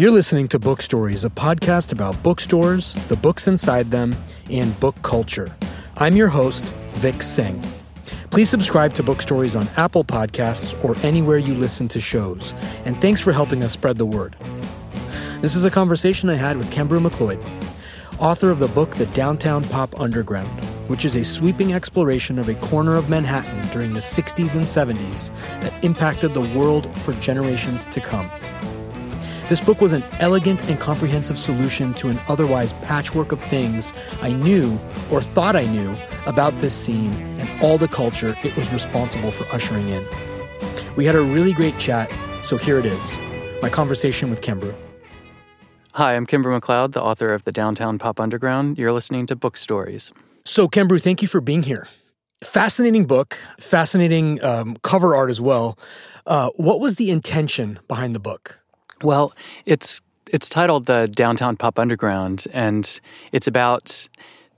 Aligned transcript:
You're 0.00 0.12
listening 0.12 0.46
to 0.50 0.60
Book 0.60 0.80
Stories, 0.80 1.24
a 1.24 1.28
podcast 1.28 1.90
about 1.90 2.22
bookstores, 2.22 2.94
the 3.08 3.16
books 3.16 3.48
inside 3.48 3.90
them, 3.90 4.14
and 4.48 4.78
book 4.78 4.94
culture. 5.02 5.52
I'm 5.96 6.14
your 6.14 6.28
host, 6.28 6.62
Vic 6.92 7.20
Singh. 7.20 7.60
Please 8.30 8.48
subscribe 8.48 8.94
to 8.94 9.02
Book 9.02 9.20
Stories 9.20 9.56
on 9.56 9.66
Apple 9.76 10.04
Podcasts 10.04 10.72
or 10.84 10.96
anywhere 11.04 11.38
you 11.38 11.52
listen 11.52 11.88
to 11.88 12.00
shows. 12.00 12.54
And 12.84 12.96
thanks 13.00 13.20
for 13.20 13.32
helping 13.32 13.64
us 13.64 13.72
spread 13.72 13.96
the 13.96 14.06
word. 14.06 14.36
This 15.40 15.56
is 15.56 15.64
a 15.64 15.70
conversation 15.70 16.30
I 16.30 16.36
had 16.36 16.56
with 16.56 16.70
Kembrew 16.70 17.04
McLeod, 17.04 17.44
author 18.20 18.52
of 18.52 18.60
the 18.60 18.68
book 18.68 18.92
The 18.92 19.06
Downtown 19.06 19.64
Pop 19.64 19.98
Underground, 19.98 20.62
which 20.86 21.04
is 21.04 21.16
a 21.16 21.24
sweeping 21.24 21.72
exploration 21.72 22.38
of 22.38 22.48
a 22.48 22.54
corner 22.54 22.94
of 22.94 23.10
Manhattan 23.10 23.68
during 23.72 23.94
the 23.94 24.00
60s 24.00 24.54
and 24.54 24.62
70s 24.62 25.32
that 25.60 25.74
impacted 25.82 26.34
the 26.34 26.56
world 26.56 26.88
for 26.98 27.14
generations 27.14 27.84
to 27.86 28.00
come. 28.00 28.30
This 29.48 29.62
book 29.62 29.80
was 29.80 29.94
an 29.94 30.04
elegant 30.20 30.68
and 30.68 30.78
comprehensive 30.78 31.38
solution 31.38 31.94
to 31.94 32.08
an 32.08 32.18
otherwise 32.28 32.74
patchwork 32.74 33.32
of 33.32 33.40
things 33.44 33.94
I 34.20 34.30
knew 34.30 34.78
or 35.10 35.22
thought 35.22 35.56
I 35.56 35.64
knew 35.64 35.96
about 36.26 36.52
this 36.60 36.74
scene 36.74 37.14
and 37.14 37.62
all 37.62 37.78
the 37.78 37.88
culture 37.88 38.36
it 38.44 38.54
was 38.58 38.70
responsible 38.70 39.30
for 39.30 39.50
ushering 39.54 39.88
in. 39.88 40.04
We 40.96 41.06
had 41.06 41.14
a 41.14 41.22
really 41.22 41.54
great 41.54 41.78
chat, 41.78 42.12
so 42.44 42.58
here 42.58 42.78
it 42.78 42.84
is 42.84 43.16
my 43.62 43.70
conversation 43.70 44.28
with 44.28 44.42
Kembrew. 44.42 44.74
Hi, 45.94 46.14
I'm 46.14 46.26
Kembrew 46.26 46.60
McLeod, 46.60 46.92
the 46.92 47.02
author 47.02 47.32
of 47.32 47.44
The 47.44 47.52
Downtown 47.52 47.98
Pop 47.98 48.20
Underground. 48.20 48.76
You're 48.76 48.92
listening 48.92 49.24
to 49.28 49.34
Book 49.34 49.56
Stories. 49.56 50.12
So, 50.44 50.68
Kembrew, 50.68 51.00
thank 51.02 51.22
you 51.22 51.28
for 51.28 51.40
being 51.40 51.62
here. 51.62 51.88
Fascinating 52.44 53.06
book, 53.06 53.38
fascinating 53.58 54.44
um, 54.44 54.76
cover 54.82 55.16
art 55.16 55.30
as 55.30 55.40
well. 55.40 55.78
Uh, 56.26 56.50
what 56.56 56.80
was 56.80 56.96
the 56.96 57.10
intention 57.10 57.80
behind 57.88 58.14
the 58.14 58.20
book? 58.20 58.60
Well, 59.02 59.32
it's 59.64 60.00
it's 60.26 60.48
titled 60.48 60.86
the 60.86 61.08
Downtown 61.08 61.56
Pop 61.56 61.78
Underground, 61.78 62.46
and 62.52 63.00
it's 63.32 63.46
about 63.46 64.08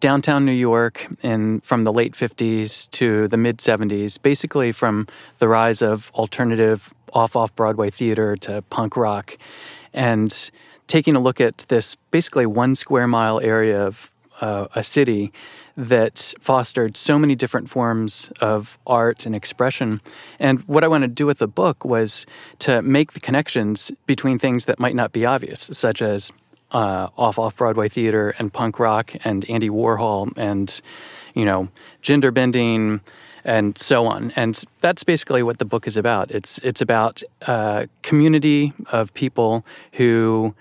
downtown 0.00 0.46
New 0.46 0.52
York 0.52 1.06
in 1.22 1.60
from 1.60 1.84
the 1.84 1.92
late 1.92 2.14
50s 2.14 2.90
to 2.92 3.28
the 3.28 3.36
mid 3.36 3.58
70s, 3.58 4.20
basically 4.20 4.72
from 4.72 5.06
the 5.38 5.46
rise 5.46 5.82
of 5.82 6.10
alternative 6.14 6.92
off 7.12 7.36
off 7.36 7.54
Broadway 7.54 7.90
theater 7.90 8.34
to 8.36 8.62
punk 8.70 8.96
rock, 8.96 9.36
and 9.92 10.50
taking 10.86 11.14
a 11.14 11.20
look 11.20 11.40
at 11.40 11.58
this 11.68 11.96
basically 12.10 12.46
one 12.46 12.74
square 12.74 13.06
mile 13.06 13.40
area 13.40 13.86
of 13.86 14.10
uh, 14.40 14.68
a 14.74 14.82
city 14.82 15.32
that 15.76 16.34
fostered 16.40 16.96
so 16.96 17.18
many 17.18 17.34
different 17.34 17.70
forms 17.70 18.30
of 18.40 18.78
art 18.86 19.26
and 19.26 19.34
expression. 19.34 20.00
And 20.38 20.60
what 20.62 20.84
I 20.84 20.88
wanted 20.88 21.08
to 21.08 21.14
do 21.14 21.26
with 21.26 21.38
the 21.38 21.48
book 21.48 21.84
was 21.84 22.26
to 22.60 22.82
make 22.82 23.12
the 23.12 23.20
connections 23.20 23.92
between 24.06 24.38
things 24.38 24.64
that 24.66 24.78
might 24.78 24.94
not 24.94 25.12
be 25.12 25.24
obvious, 25.24 25.70
such 25.72 26.02
as 26.02 26.32
uh, 26.72 27.08
off 27.16 27.38
off 27.38 27.56
Broadway 27.56 27.88
theater 27.88 28.34
and 28.38 28.52
punk 28.52 28.78
rock 28.78 29.14
and 29.24 29.48
Andy 29.48 29.68
Warhol 29.68 30.32
and 30.36 30.80
you 31.34 31.44
know 31.44 31.68
gender 32.00 32.30
bending 32.30 33.00
and 33.44 33.76
so 33.78 34.06
on. 34.06 34.32
And 34.36 34.62
that's 34.80 35.04
basically 35.04 35.42
what 35.42 35.58
the 35.58 35.64
book 35.64 35.86
is 35.86 35.96
about. 35.96 36.30
It's 36.30 36.58
it's 36.58 36.80
about 36.80 37.22
a 37.42 37.88
community 38.02 38.72
of 38.92 39.12
people 39.14 39.64
who 39.94 40.54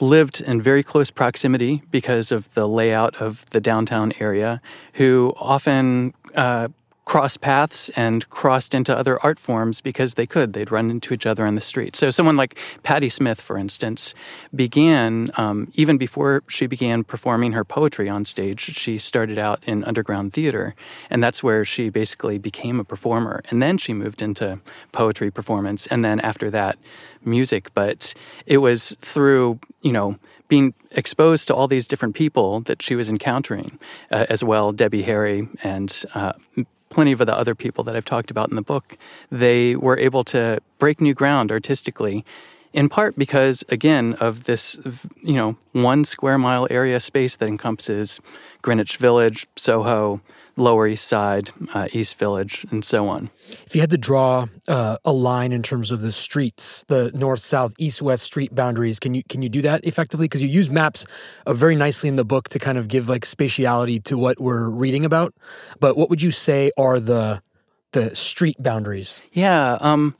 lived 0.00 0.40
in 0.40 0.60
very 0.62 0.82
close 0.82 1.10
proximity 1.10 1.82
because 1.90 2.32
of 2.32 2.52
the 2.54 2.68
layout 2.68 3.16
of 3.16 3.48
the 3.50 3.60
downtown 3.60 4.12
area, 4.20 4.60
who 4.94 5.34
often 5.38 6.14
uh, 6.34 6.68
crossed 7.08 7.40
paths 7.40 7.88
and 7.96 8.28
crossed 8.28 8.74
into 8.74 8.94
other 8.94 9.18
art 9.24 9.38
forms 9.38 9.80
because 9.80 10.12
they 10.14 10.26
could. 10.26 10.52
They'd 10.52 10.70
run 10.70 10.90
into 10.90 11.14
each 11.14 11.24
other 11.24 11.46
on 11.46 11.54
the 11.54 11.62
street. 11.62 11.96
So, 11.96 12.10
someone 12.10 12.36
like 12.36 12.58
Patti 12.82 13.08
Smith, 13.08 13.40
for 13.40 13.56
instance, 13.56 14.14
began, 14.54 15.30
um, 15.38 15.72
even 15.72 15.96
before 15.96 16.42
she 16.48 16.66
began 16.66 17.04
performing 17.04 17.52
her 17.52 17.64
poetry 17.64 18.10
on 18.10 18.26
stage, 18.26 18.60
she 18.60 18.98
started 18.98 19.38
out 19.38 19.64
in 19.66 19.84
underground 19.84 20.34
theater. 20.34 20.74
And 21.08 21.24
that's 21.24 21.42
where 21.42 21.64
she 21.64 21.88
basically 21.88 22.36
became 22.36 22.78
a 22.78 22.84
performer. 22.84 23.42
And 23.48 23.62
then 23.62 23.78
she 23.78 23.94
moved 23.94 24.20
into 24.20 24.60
poetry 24.92 25.30
performance. 25.30 25.86
And 25.86 26.04
then 26.04 26.20
after 26.20 26.50
that, 26.50 26.76
music. 27.24 27.70
But 27.72 28.12
it 28.44 28.58
was 28.58 28.98
through, 29.00 29.60
you 29.80 29.92
know, 29.92 30.18
being 30.48 30.74
exposed 30.92 31.48
to 31.48 31.54
all 31.54 31.68
these 31.68 31.86
different 31.86 32.14
people 32.14 32.60
that 32.60 32.82
she 32.82 32.94
was 32.94 33.08
encountering, 33.08 33.78
uh, 34.10 34.26
as 34.28 34.44
well, 34.44 34.72
Debbie 34.72 35.02
Harry 35.02 35.48
and 35.62 36.04
uh, 36.14 36.32
plenty 36.90 37.12
of 37.12 37.18
the 37.18 37.36
other 37.36 37.54
people 37.54 37.84
that 37.84 37.96
I've 37.96 38.04
talked 38.04 38.30
about 38.30 38.50
in 38.50 38.56
the 38.56 38.62
book, 38.62 38.96
they 39.30 39.76
were 39.76 39.98
able 39.98 40.24
to 40.24 40.60
break 40.78 41.00
new 41.00 41.14
ground 41.14 41.50
artistically, 41.52 42.24
in 42.72 42.88
part 42.88 43.16
because, 43.16 43.64
again, 43.68 44.14
of 44.20 44.44
this, 44.44 44.78
you 45.22 45.34
know, 45.34 45.56
one 45.72 46.04
square 46.04 46.38
mile 46.38 46.66
area 46.70 47.00
space 47.00 47.36
that 47.36 47.48
encompasses 47.48 48.20
Greenwich 48.62 48.96
Village, 48.96 49.46
Soho, 49.56 50.20
Lower 50.58 50.86
East 50.86 51.06
Side, 51.06 51.50
uh, 51.72 51.88
East 51.92 52.18
Village, 52.18 52.66
and 52.70 52.84
so 52.84 53.08
on. 53.08 53.30
If 53.48 53.74
you 53.74 53.80
had 53.80 53.90
to 53.90 53.98
draw 53.98 54.46
uh, 54.66 54.98
a 55.04 55.12
line 55.12 55.52
in 55.52 55.62
terms 55.62 55.90
of 55.90 56.00
the 56.00 56.12
streets, 56.12 56.84
the 56.88 57.10
north, 57.14 57.40
south, 57.40 57.74
east, 57.78 58.02
west 58.02 58.24
street 58.24 58.54
boundaries, 58.54 58.98
can 58.98 59.14
you 59.14 59.22
can 59.28 59.42
you 59.42 59.48
do 59.48 59.62
that 59.62 59.84
effectively? 59.84 60.24
Because 60.24 60.42
you 60.42 60.48
use 60.48 60.68
maps 60.68 61.06
uh, 61.46 61.52
very 61.52 61.76
nicely 61.76 62.08
in 62.08 62.16
the 62.16 62.24
book 62.24 62.48
to 62.50 62.58
kind 62.58 62.78
of 62.78 62.88
give 62.88 63.08
like 63.08 63.24
spatiality 63.24 64.02
to 64.04 64.18
what 64.18 64.40
we're 64.40 64.68
reading 64.68 65.04
about. 65.04 65.32
But 65.80 65.96
what 65.96 66.10
would 66.10 66.22
you 66.22 66.30
say 66.30 66.70
are 66.76 67.00
the 67.00 67.42
the 67.92 68.14
street 68.14 68.56
boundaries? 68.62 69.22
Yeah. 69.32 69.78
Um, 69.80 70.14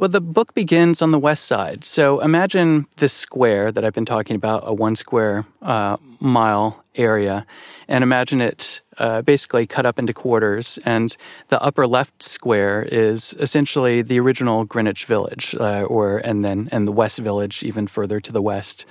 well, 0.00 0.08
the 0.08 0.20
book 0.22 0.54
begins 0.54 1.02
on 1.02 1.10
the 1.10 1.18
west 1.18 1.44
side. 1.44 1.84
So 1.84 2.20
imagine 2.20 2.86
this 2.96 3.12
square 3.12 3.70
that 3.70 3.84
I've 3.84 3.92
been 3.92 4.06
talking 4.06 4.34
about, 4.34 4.62
a 4.64 4.72
one 4.72 4.96
square 4.96 5.44
uh, 5.60 5.98
mile 6.18 6.82
area, 6.94 7.44
and 7.86 8.02
imagine 8.02 8.40
it 8.40 8.80
uh, 8.96 9.20
basically 9.20 9.66
cut 9.66 9.84
up 9.84 9.98
into 9.98 10.14
quarters. 10.14 10.78
And 10.86 11.14
the 11.48 11.60
upper 11.60 11.86
left 11.86 12.22
square 12.22 12.88
is 12.90 13.34
essentially 13.38 14.00
the 14.00 14.18
original 14.18 14.64
Greenwich 14.64 15.04
Village, 15.04 15.54
uh, 15.60 15.82
or 15.82 16.16
and 16.16 16.42
then 16.42 16.70
and 16.72 16.88
the 16.88 16.92
West 16.92 17.18
Village 17.18 17.62
even 17.62 17.86
further 17.86 18.20
to 18.20 18.32
the 18.32 18.40
west. 18.40 18.86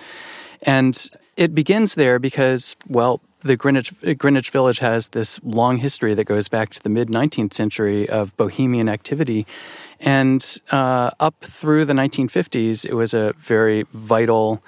And 0.62 1.10
it 1.40 1.56
begins 1.56 1.96
there 1.96 2.20
because, 2.20 2.76
well, 2.86 3.22
the 3.40 3.56
Greenwich, 3.56 3.94
Greenwich 4.18 4.50
Village 4.50 4.80
has 4.80 5.10
this 5.10 5.40
long 5.42 5.78
history 5.78 6.14
that 6.14 6.26
goes 6.26 6.50
back 6.50 6.70
to 6.72 6.84
the 6.84 6.90
mid 6.90 7.08
19th 7.08 7.54
century 7.54 8.10
of 8.10 8.36
bohemian 8.36 8.90
activity. 8.90 9.48
And 10.02 10.46
uh, 10.70 11.12
up 11.22 11.36
through 11.40 11.86
the 11.86 11.94
1950s, 11.94 12.86
it 12.86 12.94
was 12.94 13.14
a 13.14 13.34
very 13.38 13.84
vital 13.94 14.62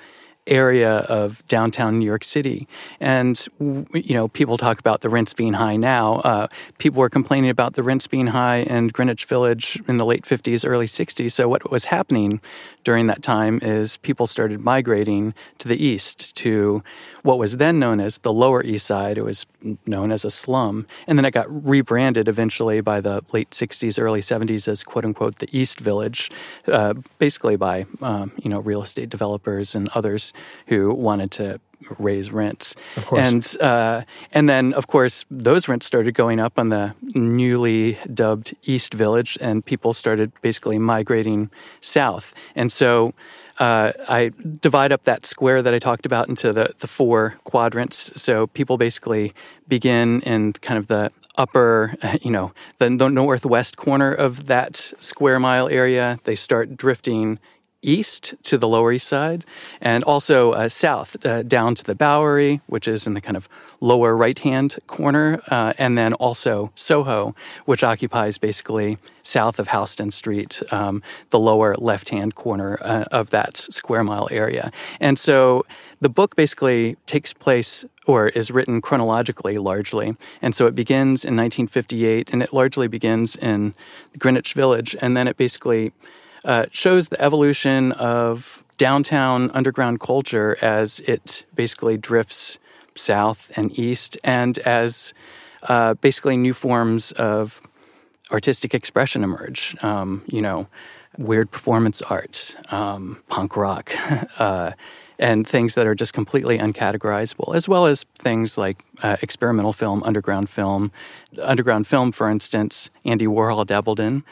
area 0.47 0.97
of 0.97 1.45
downtown 1.47 1.99
New 1.99 2.05
York 2.05 2.23
City. 2.23 2.67
And, 2.99 3.45
you 3.59 4.13
know, 4.13 4.27
people 4.27 4.57
talk 4.57 4.79
about 4.79 5.01
the 5.01 5.09
rents 5.09 5.33
being 5.33 5.53
high 5.53 5.75
now. 5.75 6.15
Uh, 6.15 6.47
people 6.77 6.99
were 6.99 7.09
complaining 7.09 7.49
about 7.49 7.73
the 7.73 7.83
rents 7.83 8.07
being 8.07 8.27
high 8.27 8.57
in 8.57 8.87
Greenwich 8.87 9.25
Village 9.25 9.81
in 9.87 9.97
the 9.97 10.05
late 10.05 10.23
50s, 10.23 10.67
early 10.67 10.87
60s. 10.87 11.31
So, 11.31 11.47
what 11.47 11.69
was 11.69 11.85
happening 11.85 12.41
during 12.83 13.07
that 13.07 13.21
time 13.21 13.59
is 13.61 13.97
people 13.97 14.27
started 14.27 14.59
migrating 14.61 15.33
to 15.59 15.67
the 15.67 15.81
east 15.83 16.30
to 16.41 16.83
what 17.23 17.37
was 17.37 17.57
then 17.57 17.79
known 17.79 17.99
as 17.99 18.19
the 18.19 18.33
Lower 18.33 18.63
East 18.63 18.87
Side. 18.87 19.17
It 19.17 19.23
was 19.23 19.45
known 19.85 20.11
as 20.11 20.25
a 20.25 20.31
slum. 20.31 20.87
And 21.07 21.17
then 21.17 21.25
it 21.25 21.31
got 21.31 21.47
rebranded 21.49 22.27
eventually 22.27 22.81
by 22.81 23.01
the 23.01 23.23
late 23.31 23.51
60s, 23.51 24.01
early 24.01 24.21
70s 24.21 24.67
as 24.67 24.83
quote 24.83 25.05
unquote 25.05 25.39
the 25.39 25.49
East 25.51 25.79
Village, 25.79 26.31
uh, 26.67 26.93
basically 27.19 27.55
by, 27.55 27.85
um, 28.01 28.31
you 28.41 28.49
know, 28.49 28.59
real 28.59 28.81
estate 28.81 29.09
developers 29.09 29.75
and 29.75 29.89
others 29.89 30.33
who 30.67 30.93
wanted 30.93 31.31
to 31.31 31.59
raise 31.99 32.31
rents. 32.31 32.75
Of 32.95 33.05
course. 33.05 33.21
And, 33.21 33.61
uh, 33.61 34.01
and 34.31 34.47
then, 34.47 34.73
of 34.73 34.87
course, 34.87 35.25
those 35.29 35.67
rents 35.67 35.85
started 35.85 36.13
going 36.13 36.39
up 36.39 36.59
on 36.59 36.69
the 36.69 36.95
newly 37.01 37.97
dubbed 38.13 38.55
East 38.63 38.93
Village, 38.93 39.37
and 39.41 39.65
people 39.65 39.93
started 39.93 40.31
basically 40.41 40.79
migrating 40.79 41.49
south. 41.79 42.33
And 42.55 42.71
so 42.71 43.13
uh, 43.61 43.93
I 44.09 44.31
divide 44.59 44.91
up 44.91 45.03
that 45.03 45.23
square 45.23 45.61
that 45.61 45.71
I 45.71 45.77
talked 45.77 46.07
about 46.07 46.27
into 46.27 46.51
the, 46.51 46.73
the 46.79 46.87
four 46.87 47.35
quadrants. 47.43 48.11
So 48.19 48.47
people 48.47 48.79
basically 48.79 49.33
begin 49.67 50.21
in 50.21 50.53
kind 50.53 50.79
of 50.79 50.87
the 50.87 51.11
upper, 51.37 51.93
you 52.23 52.31
know, 52.31 52.53
the, 52.79 52.89
the 52.89 53.07
northwest 53.07 53.77
corner 53.77 54.11
of 54.11 54.47
that 54.47 54.75
square 54.99 55.39
mile 55.39 55.69
area. 55.69 56.17
They 56.23 56.33
start 56.33 56.75
drifting 56.75 57.37
east 57.81 58.35
to 58.43 58.57
the 58.57 58.67
Lower 58.67 58.91
East 58.91 59.07
Side, 59.07 59.45
and 59.81 60.03
also 60.03 60.51
uh, 60.51 60.69
south 60.69 61.23
uh, 61.25 61.43
down 61.43 61.75
to 61.75 61.83
the 61.83 61.95
Bowery, 61.95 62.61
which 62.67 62.87
is 62.87 63.07
in 63.07 63.13
the 63.13 63.21
kind 63.21 63.37
of 63.37 63.49
lower 63.79 64.15
right 64.15 64.37
hand 64.39 64.77
corner, 64.87 65.41
uh, 65.49 65.73
and 65.77 65.97
then 65.97 66.13
also 66.13 66.71
Soho, 66.75 67.35
which 67.65 67.83
occupies 67.83 68.37
basically 68.37 68.97
south 69.23 69.59
of 69.59 69.69
Houston 69.69 70.11
Street, 70.11 70.61
um, 70.71 71.01
the 71.29 71.39
lower 71.39 71.75
left 71.75 72.09
hand 72.09 72.35
corner 72.35 72.77
uh, 72.81 73.05
of 73.11 73.29
that 73.31 73.57
square 73.57 74.03
mile 74.03 74.27
area. 74.31 74.71
And 74.99 75.17
so 75.17 75.65
the 75.99 76.09
book 76.09 76.35
basically 76.35 76.97
takes 77.05 77.33
place 77.33 77.85
or 78.07 78.29
is 78.29 78.51
written 78.51 78.81
chronologically 78.81 79.57
largely. 79.57 80.15
And 80.41 80.55
so 80.55 80.65
it 80.65 80.75
begins 80.75 81.23
in 81.23 81.35
1958 81.35 82.31
and 82.33 82.41
it 82.41 82.53
largely 82.53 82.87
begins 82.87 83.35
in 83.35 83.75
Greenwich 84.17 84.53
Village, 84.53 84.95
and 85.01 85.15
then 85.15 85.27
it 85.27 85.37
basically 85.37 85.91
uh, 86.45 86.65
shows 86.71 87.09
the 87.09 87.21
evolution 87.21 87.91
of 87.93 88.63
downtown 88.77 89.51
underground 89.51 89.99
culture 89.99 90.57
as 90.61 90.99
it 91.01 91.45
basically 91.53 91.97
drifts 91.97 92.57
south 92.95 93.51
and 93.55 93.77
east, 93.77 94.17
and 94.23 94.57
as 94.59 95.13
uh, 95.63 95.93
basically 95.95 96.37
new 96.37 96.53
forms 96.53 97.11
of 97.13 97.61
artistic 98.31 98.73
expression 98.73 99.23
emerge. 99.23 99.75
Um, 99.83 100.23
you 100.27 100.41
know, 100.41 100.67
weird 101.17 101.51
performance 101.51 102.01
art, 102.01 102.55
um, 102.71 103.21
punk 103.29 103.55
rock, 103.55 103.91
uh, 104.39 104.71
and 105.19 105.47
things 105.47 105.75
that 105.75 105.85
are 105.85 105.93
just 105.93 106.13
completely 106.13 106.57
uncategorizable, 106.57 107.55
as 107.55 107.69
well 107.69 107.85
as 107.85 108.05
things 108.17 108.57
like 108.57 108.83
uh, 109.03 109.17
experimental 109.21 109.73
film, 109.73 110.01
underground 110.03 110.49
film. 110.49 110.91
Underground 111.43 111.85
film, 111.85 112.11
for 112.11 112.27
instance, 112.29 112.89
Andy 113.05 113.27
Warhol 113.27 113.65
dabbled 113.65 113.99
in. 113.99 114.23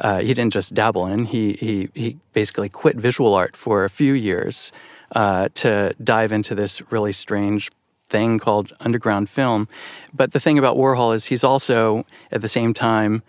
Uh, 0.00 0.20
he 0.20 0.34
didn't 0.34 0.52
just 0.52 0.74
dabble 0.74 1.06
in; 1.06 1.26
he 1.26 1.52
he 1.54 1.88
he 1.94 2.18
basically 2.32 2.68
quit 2.68 2.96
visual 2.96 3.34
art 3.34 3.54
for 3.54 3.84
a 3.84 3.90
few 3.90 4.14
years 4.14 4.72
uh, 5.14 5.48
to 5.54 5.94
dive 6.02 6.32
into 6.32 6.54
this 6.54 6.82
really 6.90 7.12
strange 7.12 7.70
thing 8.08 8.38
called 8.38 8.72
underground 8.80 9.28
film. 9.28 9.68
But 10.12 10.32
the 10.32 10.40
thing 10.40 10.58
about 10.58 10.76
Warhol 10.76 11.14
is 11.14 11.26
he's 11.26 11.44
also 11.44 12.04
at 12.32 12.40
the 12.40 12.48
same 12.48 12.74
time 12.74 13.22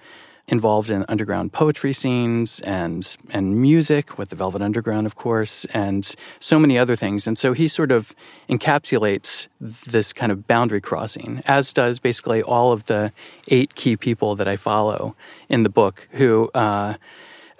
involved 0.52 0.92
in 0.92 1.06
underground 1.08 1.54
poetry 1.54 1.94
scenes 1.94 2.60
and 2.60 3.18
and 3.34 3.60
music 3.60 4.18
with 4.18 4.30
the 4.30 4.36
Velvet 4.36 4.62
Underground, 4.62 5.08
of 5.08 5.16
course, 5.16 5.66
and 5.74 6.14
so 6.40 6.60
many 6.60 6.78
other 6.78 6.96
things. 6.96 7.26
And 7.26 7.38
so 7.38 7.54
he 7.54 7.68
sort 7.68 7.92
of 7.92 8.14
encapsulates 8.50 9.48
this 9.60 10.14
kind 10.14 10.32
of 10.32 10.46
boundary 10.48 10.82
crossing, 10.82 11.42
as 11.46 11.74
does 11.74 12.00
basically 12.00 12.44
all 12.44 12.74
of 12.74 12.86
the 12.86 13.14
eight 13.48 13.74
key 13.76 13.96
people 13.96 14.36
that 14.36 14.48
I 14.48 14.58
follow 14.58 15.16
in 15.48 15.64
the 15.64 15.70
book, 15.70 16.08
who 16.12 16.52
uh, 16.54 16.96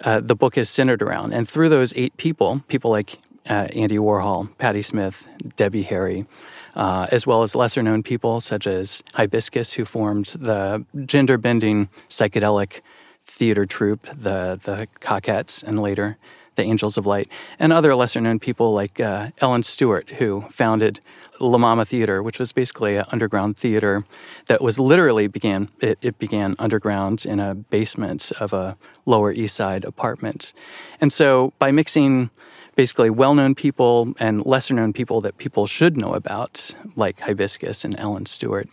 uh, 0.04 0.20
the 0.20 0.36
book 0.36 0.58
is 0.58 0.68
centered 0.68 1.02
around. 1.02 1.32
And 1.32 1.48
through 1.48 1.70
those 1.70 1.94
eight 1.96 2.16
people, 2.18 2.62
people 2.68 2.90
like 2.90 3.18
uh, 3.48 3.68
Andy 3.74 3.96
Warhol, 3.96 4.56
Patti 4.58 4.82
Smith, 4.82 5.28
Debbie 5.56 5.82
Harry, 5.84 6.26
uh, 6.74 7.06
as 7.10 7.26
well 7.26 7.42
as 7.42 7.54
lesser 7.54 7.82
known 7.82 8.02
people 8.02 8.40
such 8.40 8.66
as 8.66 9.02
Hibiscus, 9.14 9.74
who 9.74 9.84
formed 9.84 10.26
the 10.38 10.84
gender 11.06 11.38
bending 11.38 11.88
psychedelic 12.08 12.80
theater 13.24 13.66
troupe, 13.66 14.04
the, 14.06 14.58
the 14.62 14.88
Cockettes, 15.00 15.62
and 15.62 15.80
later 15.80 16.18
the 16.54 16.62
Angels 16.62 16.96
of 16.96 17.06
Light, 17.06 17.30
and 17.58 17.72
other 17.72 17.94
lesser 17.94 18.20
known 18.20 18.38
people 18.38 18.72
like 18.72 19.00
uh, 19.00 19.30
Ellen 19.38 19.62
Stewart, 19.62 20.10
who 20.10 20.42
founded 20.50 21.00
La 21.40 21.58
Mama 21.58 21.84
Theater, 21.84 22.22
which 22.22 22.38
was 22.38 22.52
basically 22.52 22.96
an 22.96 23.04
underground 23.10 23.56
theater 23.56 24.04
that 24.46 24.60
was 24.60 24.78
literally 24.78 25.26
began 25.26 25.68
it, 25.80 25.98
it, 26.02 26.18
began 26.18 26.54
underground 26.58 27.26
in 27.26 27.40
a 27.40 27.54
basement 27.54 28.32
of 28.38 28.52
a 28.52 28.76
Lower 29.06 29.32
East 29.32 29.56
Side 29.56 29.84
apartment. 29.84 30.52
And 31.00 31.12
so 31.12 31.52
by 31.58 31.72
mixing 31.72 32.30
basically 32.74 33.10
well 33.10 33.34
known 33.34 33.54
people 33.54 34.14
and 34.18 34.46
lesser 34.46 34.74
known 34.74 34.92
people 34.92 35.20
that 35.20 35.38
people 35.38 35.66
should 35.66 35.96
know 35.96 36.14
about, 36.14 36.74
like 36.96 37.20
Hibiscus 37.20 37.84
and 37.84 37.98
Ellen 37.98 38.26
Stewart. 38.26 38.68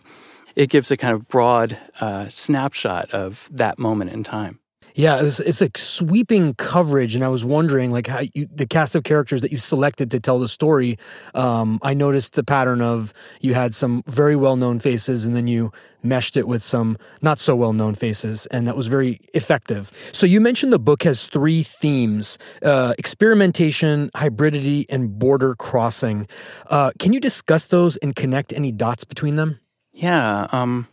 It 0.56 0.68
gives 0.68 0.90
a 0.90 0.96
kind 0.96 1.14
of 1.14 1.28
broad 1.28 1.78
uh, 2.00 2.28
snapshot 2.28 3.10
of 3.10 3.48
that 3.52 3.78
moment 3.78 4.12
in 4.12 4.24
time. 4.24 4.59
Yeah, 5.00 5.18
it 5.18 5.22
was, 5.22 5.40
it's 5.40 5.62
like 5.62 5.78
sweeping 5.78 6.52
coverage, 6.52 7.14
and 7.14 7.24
I 7.24 7.28
was 7.28 7.42
wondering, 7.42 7.90
like, 7.90 8.06
how 8.06 8.20
you, 8.34 8.46
the 8.54 8.66
cast 8.66 8.94
of 8.94 9.02
characters 9.02 9.40
that 9.40 9.50
you 9.50 9.56
selected 9.56 10.10
to 10.10 10.20
tell 10.20 10.38
the 10.38 10.46
story. 10.46 10.98
Um, 11.34 11.78
I 11.80 11.94
noticed 11.94 12.34
the 12.34 12.44
pattern 12.44 12.82
of 12.82 13.14
you 13.40 13.54
had 13.54 13.74
some 13.74 14.02
very 14.06 14.36
well 14.36 14.56
known 14.56 14.78
faces, 14.78 15.24
and 15.24 15.34
then 15.34 15.46
you 15.46 15.72
meshed 16.02 16.36
it 16.36 16.46
with 16.46 16.62
some 16.62 16.98
not 17.22 17.38
so 17.38 17.56
well 17.56 17.72
known 17.72 17.94
faces, 17.94 18.44
and 18.50 18.66
that 18.66 18.76
was 18.76 18.88
very 18.88 19.20
effective. 19.32 19.90
So 20.12 20.26
you 20.26 20.38
mentioned 20.38 20.70
the 20.70 20.78
book 20.78 21.04
has 21.04 21.28
three 21.28 21.62
themes: 21.62 22.36
uh, 22.62 22.92
experimentation, 22.98 24.10
hybridity, 24.14 24.84
and 24.90 25.18
border 25.18 25.54
crossing. 25.54 26.28
Uh, 26.66 26.90
can 26.98 27.14
you 27.14 27.20
discuss 27.20 27.64
those 27.64 27.96
and 27.98 28.14
connect 28.14 28.52
any 28.52 28.70
dots 28.70 29.04
between 29.04 29.36
them? 29.36 29.60
Yeah. 29.94 30.46
Um, 30.52 30.88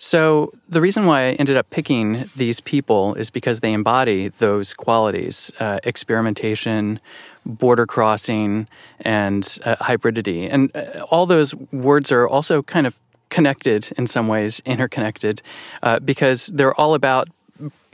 so, 0.00 0.52
the 0.68 0.80
reason 0.80 1.06
why 1.06 1.22
I 1.22 1.32
ended 1.32 1.56
up 1.56 1.70
picking 1.70 2.30
these 2.36 2.60
people 2.60 3.14
is 3.14 3.30
because 3.30 3.60
they 3.60 3.72
embody 3.72 4.28
those 4.28 4.72
qualities 4.72 5.50
uh, 5.58 5.80
experimentation, 5.82 7.00
border 7.44 7.84
crossing, 7.84 8.68
and 9.00 9.58
uh, 9.64 9.74
hybridity. 9.76 10.48
And 10.48 10.74
uh, 10.76 11.00
all 11.10 11.26
those 11.26 11.52
words 11.72 12.12
are 12.12 12.28
also 12.28 12.62
kind 12.62 12.86
of 12.86 12.96
connected 13.28 13.90
in 13.98 14.06
some 14.06 14.28
ways, 14.28 14.62
interconnected, 14.64 15.42
uh, 15.82 15.98
because 15.98 16.46
they're 16.46 16.74
all 16.80 16.94
about 16.94 17.28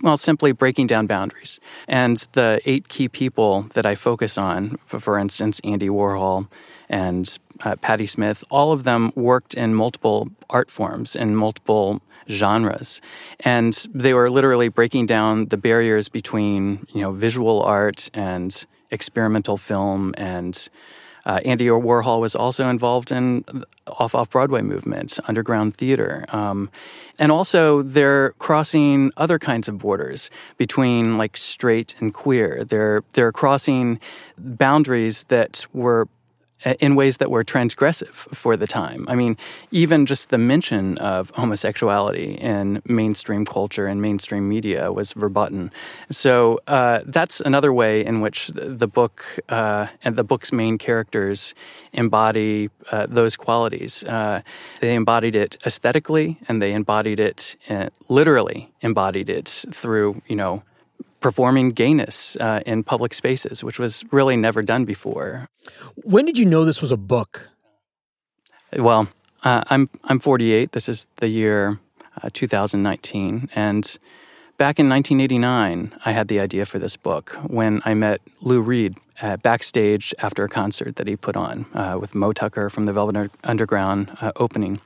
well, 0.03 0.17
simply 0.17 0.53
breaking 0.53 0.87
down 0.87 1.07
boundaries. 1.07 1.61
And 1.89 2.17
the 2.33 2.61
eight 2.65 2.89
key 2.89 3.09
people 3.09 3.63
that 3.75 3.87
I 3.87 3.95
focus 3.95 4.37
on, 4.37 4.77
for, 4.87 5.19
instance, 5.19 5.61
Andy 5.65 5.89
Warhol 5.89 6.49
and 6.89 7.39
uh, 7.65 7.77
Patti 7.77 8.07
Smith, 8.07 8.45
all 8.51 8.73
of 8.73 8.85
them 8.85 9.11
worked 9.15 9.55
in 9.55 9.75
multiple 9.75 10.29
art 10.51 10.71
forms 10.71 11.17
in 11.17 11.37
multiple 11.37 12.03
genres, 12.29 13.01
and 13.41 13.87
they 13.95 14.15
were 14.15 14.31
literally 14.31 14.69
breaking 14.69 15.07
down 15.07 15.47
the 15.47 15.57
barriers 15.57 16.09
between 16.09 16.87
you 16.93 17.03
know 17.03 17.13
visual 17.13 17.63
art 17.63 18.11
and 18.15 18.67
experimental 18.91 19.57
film 19.57 20.15
and 20.17 20.69
uh, 21.27 21.41
Andy 21.45 21.67
Warhol 21.67 22.21
was 22.21 22.35
also 22.35 22.69
involved 22.69 23.11
in 23.11 23.45
off 23.87 24.15
off 24.15 24.31
Broadway 24.31 24.63
movement, 24.63 25.19
underground 25.27 25.77
theater, 25.77 26.25
um, 26.31 26.71
and 27.19 27.31
also 27.31 27.83
they're 27.83 28.31
crossing 28.33 29.11
other 29.17 29.39
kinds 29.39 29.69
of 29.69 29.79
borders 29.79 30.31
between 30.57 31.19
like 31.19 31.37
straight 31.37 31.95
and 32.01 32.13
queer. 32.13 32.65
They're 32.65 33.03
they're 33.13 33.33
crossing 33.33 34.01
boundaries 34.39 35.25
that 35.25 35.67
were 35.73 36.09
in 36.81 36.95
ways 36.95 37.19
that 37.19 37.31
were 37.31 37.45
transgressive 37.45 38.15
for 38.15 38.57
the 38.57 38.67
time. 38.67 39.05
I 39.09 39.15
mean, 39.15 39.37
even 39.71 40.07
just 40.07 40.31
the 40.31 40.39
mention 40.39 40.99
of 40.99 41.31
homosexuality 41.31 42.35
in 42.35 42.83
mainstream 42.87 43.45
culture 43.45 43.87
and 43.87 44.01
mainstream 44.01 44.49
media 44.49 44.93
was 44.93 45.13
verboten. 45.13 45.71
So 46.11 46.61
uh, 46.67 47.01
that's 47.05 47.41
another 47.41 47.73
way 47.73 48.05
in 48.05 48.21
which 48.21 48.49
the 48.49 48.89
book 48.89 49.25
uh, 49.49 49.89
and 50.03 50.17
the 50.17 50.25
book's 50.25 50.53
main 50.53 50.79
characters 50.79 51.55
embody 51.93 52.71
uh, 52.91 53.07
those 53.09 53.37
qualities. 53.37 54.05
Uh, 54.05 54.41
they 54.81 54.95
embodied 54.95 55.37
it 55.37 55.57
aesthetically, 55.67 56.39
and 56.49 56.63
they 56.63 56.73
embodied 56.73 57.21
it 57.21 57.57
uh, 57.69 57.89
literally 58.09 58.73
embodied 58.81 59.29
it 59.29 59.49
through 59.71 60.23
you 60.27 60.37
know 60.37 60.63
performing 61.25 61.71
gayness 61.71 62.37
uh, 62.37 62.61
in 62.67 62.85
public 62.85 63.15
spaces, 63.15 63.65
which 63.65 63.79
was 63.79 64.05
really 64.13 64.37
never 64.37 64.63
done 64.63 64.85
before. 64.85 65.49
When 65.95 66.27
did 66.27 66.37
you 66.37 66.45
know 66.45 66.67
this 66.67 66.83
was 66.83 66.93
a 66.93 66.99
book? 66.99 67.49
Well, 68.77 69.09
uh, 69.43 69.63
I'm 69.71 69.89
I'm 70.05 70.21
48. 70.21 70.73
This 70.73 70.87
is 70.87 71.07
the 71.21 71.29
year 71.29 71.81
uh, 72.23 72.29
2019, 72.31 73.49
and 73.55 73.85
back 74.59 74.79
in 74.79 74.87
1989, 74.91 75.95
I 76.05 76.13
had 76.13 76.29
the 76.29 76.41
idea 76.41 76.67
for 76.67 76.79
this 76.79 76.99
book 76.99 77.31
when 77.47 77.81
I 77.87 77.95
met 77.95 78.21
Lou 78.43 78.61
Reed 78.61 78.95
backstage 79.43 80.13
after 80.19 80.45
a 80.45 80.49
concert 80.51 80.97
that 80.97 81.07
he 81.07 81.17
put 81.17 81.37
on 81.37 81.65
uh, 81.73 81.97
with 81.99 82.15
Moe 82.15 82.35
Tucker 82.35 82.69
from 82.69 82.85
the 82.85 82.93
Velvet 82.93 83.31
Underground 83.45 84.11
uh, 84.21 84.33
opening. 84.37 84.79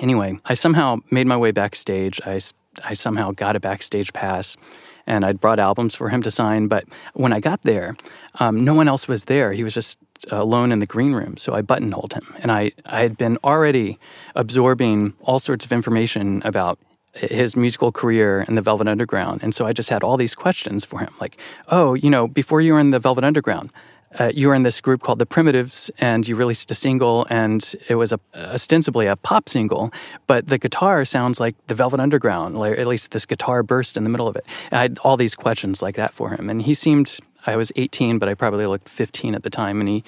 Anyway, 0.00 0.40
I 0.44 0.54
somehow 0.54 0.96
made 1.12 1.28
my 1.28 1.36
way 1.36 1.52
backstage. 1.52 2.20
I 2.26 2.40
I 2.82 2.94
somehow 2.94 3.30
got 3.30 3.54
a 3.54 3.60
backstage 3.60 4.12
pass 4.12 4.56
and 5.06 5.24
I'd 5.24 5.40
brought 5.40 5.58
albums 5.58 5.94
for 5.94 6.08
him 6.08 6.22
to 6.22 6.30
sign. 6.30 6.68
But 6.68 6.84
when 7.14 7.32
I 7.32 7.40
got 7.40 7.62
there, 7.62 7.96
um, 8.40 8.64
no 8.64 8.74
one 8.74 8.88
else 8.88 9.08
was 9.08 9.26
there. 9.26 9.52
He 9.52 9.64
was 9.64 9.74
just 9.74 9.98
alone 10.30 10.72
in 10.72 10.78
the 10.78 10.86
green 10.86 11.12
room. 11.12 11.36
So 11.36 11.54
I 11.54 11.62
buttonholed 11.62 12.14
him. 12.14 12.34
And 12.42 12.52
I, 12.52 12.72
I 12.86 13.00
had 13.00 13.16
been 13.16 13.38
already 13.42 13.98
absorbing 14.34 15.14
all 15.22 15.38
sorts 15.38 15.64
of 15.64 15.72
information 15.72 16.42
about 16.44 16.78
his 17.14 17.56
musical 17.56 17.92
career 17.92 18.44
in 18.48 18.54
the 18.54 18.62
Velvet 18.62 18.88
Underground. 18.88 19.42
And 19.42 19.54
so 19.54 19.66
I 19.66 19.72
just 19.72 19.90
had 19.90 20.02
all 20.02 20.16
these 20.16 20.34
questions 20.34 20.84
for 20.84 21.00
him 21.00 21.12
like, 21.20 21.38
oh, 21.68 21.94
you 21.94 22.08
know, 22.08 22.26
before 22.26 22.60
you 22.60 22.72
were 22.72 22.80
in 22.80 22.90
the 22.90 22.98
Velvet 22.98 23.24
Underground, 23.24 23.70
uh, 24.18 24.30
you 24.34 24.48
were 24.48 24.54
in 24.54 24.62
this 24.62 24.80
group 24.80 25.02
called 25.02 25.18
the 25.18 25.26
Primitives, 25.26 25.90
and 25.98 26.26
you 26.26 26.36
released 26.36 26.70
a 26.70 26.74
single, 26.74 27.26
and 27.30 27.74
it 27.88 27.94
was 27.94 28.12
a, 28.12 28.20
ostensibly 28.34 29.06
a 29.06 29.16
pop 29.16 29.48
single, 29.48 29.92
but 30.26 30.48
the 30.48 30.58
guitar 30.58 31.04
sounds 31.04 31.40
like 31.40 31.54
the 31.66 31.74
Velvet 31.74 32.00
Underground, 32.00 32.56
or 32.56 32.68
at 32.68 32.86
least 32.86 33.12
this 33.12 33.26
guitar 33.26 33.62
burst 33.62 33.96
in 33.96 34.04
the 34.04 34.10
middle 34.10 34.28
of 34.28 34.36
it. 34.36 34.44
I 34.70 34.78
had 34.78 34.98
all 35.04 35.16
these 35.16 35.34
questions 35.34 35.82
like 35.82 35.96
that 35.96 36.12
for 36.12 36.30
him, 36.30 36.50
and 36.50 36.62
he 36.62 36.74
seemed. 36.74 37.18
I 37.44 37.56
was 37.56 37.72
18, 37.74 38.20
but 38.20 38.28
I 38.28 38.34
probably 38.34 38.66
looked 38.66 38.88
15 38.88 39.34
at 39.34 39.42
the 39.42 39.50
time, 39.50 39.80
and 39.80 39.88
he, 39.88 40.04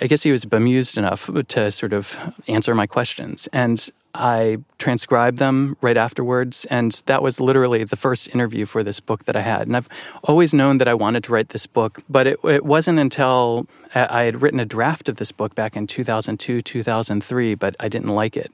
I 0.00 0.06
guess 0.06 0.22
he 0.22 0.30
was 0.30 0.44
bemused 0.44 0.96
enough 0.96 1.28
to 1.48 1.70
sort 1.72 1.92
of 1.92 2.32
answer 2.46 2.76
my 2.76 2.86
questions. 2.86 3.48
And 3.52 3.90
I 4.18 4.58
transcribed 4.78 5.38
them 5.38 5.76
right 5.80 5.96
afterwards, 5.96 6.64
and 6.66 6.92
that 7.06 7.22
was 7.22 7.40
literally 7.40 7.84
the 7.84 7.96
first 7.96 8.34
interview 8.34 8.66
for 8.66 8.82
this 8.82 9.00
book 9.00 9.24
that 9.24 9.36
I 9.36 9.42
had. 9.42 9.66
And 9.66 9.76
I've 9.76 9.88
always 10.24 10.54
known 10.54 10.78
that 10.78 10.88
I 10.88 10.94
wanted 10.94 11.24
to 11.24 11.32
write 11.32 11.50
this 11.50 11.66
book, 11.66 12.02
but 12.08 12.26
it, 12.26 12.38
it 12.44 12.64
wasn't 12.64 12.98
until 12.98 13.66
I 13.94 14.22
had 14.22 14.42
written 14.42 14.60
a 14.60 14.64
draft 14.64 15.08
of 15.08 15.16
this 15.16 15.32
book 15.32 15.54
back 15.54 15.76
in 15.76 15.86
2002, 15.86 16.62
2003, 16.62 17.54
but 17.54 17.76
I 17.78 17.88
didn't 17.88 18.10
like 18.14 18.36
it. 18.36 18.52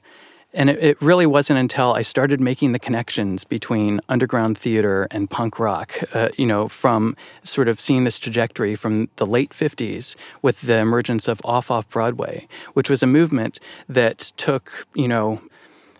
and 0.53 0.69
it, 0.69 0.83
it, 0.83 1.01
really 1.01 1.25
wasn't 1.25 1.59
until 1.59 1.93
I 1.93 2.03
started 2.03 2.39
making 2.39 2.73
the 2.73 2.79
connections 2.79 3.43
between 3.43 3.99
underground 4.07 4.57
theater 4.57 5.07
and 5.09 5.29
punk 5.29 5.59
rock, 5.59 5.97
uh, 6.13 6.29
you 6.37 6.45
know, 6.45 6.67
from 6.67 7.15
sort 7.41 7.67
of 7.67 7.81
seeing 7.81 8.03
this 8.03 8.19
trajectory 8.19 8.75
from 8.75 9.09
the 9.15 9.25
late 9.25 9.49
50s 9.49 10.15
with 10.43 10.61
the 10.61 10.77
emergence 10.77 11.27
of 11.27 11.41
Off 11.43 11.71
Off 11.71 11.89
Broadway, 11.89 12.47
which 12.73 12.89
was 12.89 13.01
a 13.01 13.07
movement 13.07 13.59
that 13.89 14.19
took, 14.37 14.85
you 14.93 15.07
know, 15.07 15.41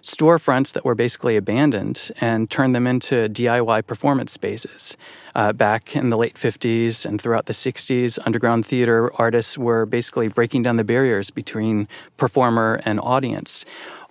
storefronts 0.04 0.74
that 0.74 0.84
were 0.84 0.96
basically 0.96 1.38
abandoned 1.38 2.12
and 2.20 2.50
turned 2.50 2.76
them 2.76 2.86
into 2.86 3.30
DIY 3.30 3.88
performance 3.88 4.34
spaces. 4.34 4.98
Uh, 5.34 5.54
back 5.54 5.96
in 5.96 6.10
the 6.10 6.18
late 6.18 6.36
50s 6.36 7.06
and 7.06 7.20
throughout 7.22 7.46
the 7.46 7.54
60s, 7.54 8.20
underground 8.26 8.66
theater 8.66 9.12
artists 9.16 9.58
were 9.58 9.86
basically 9.86 10.28
breaking 10.28 10.62
down 10.62 10.76
the 10.76 10.84
barriers 10.84 11.32
between 11.32 11.88
performer 12.18 12.82
and 12.86 13.00
audience 13.00 13.66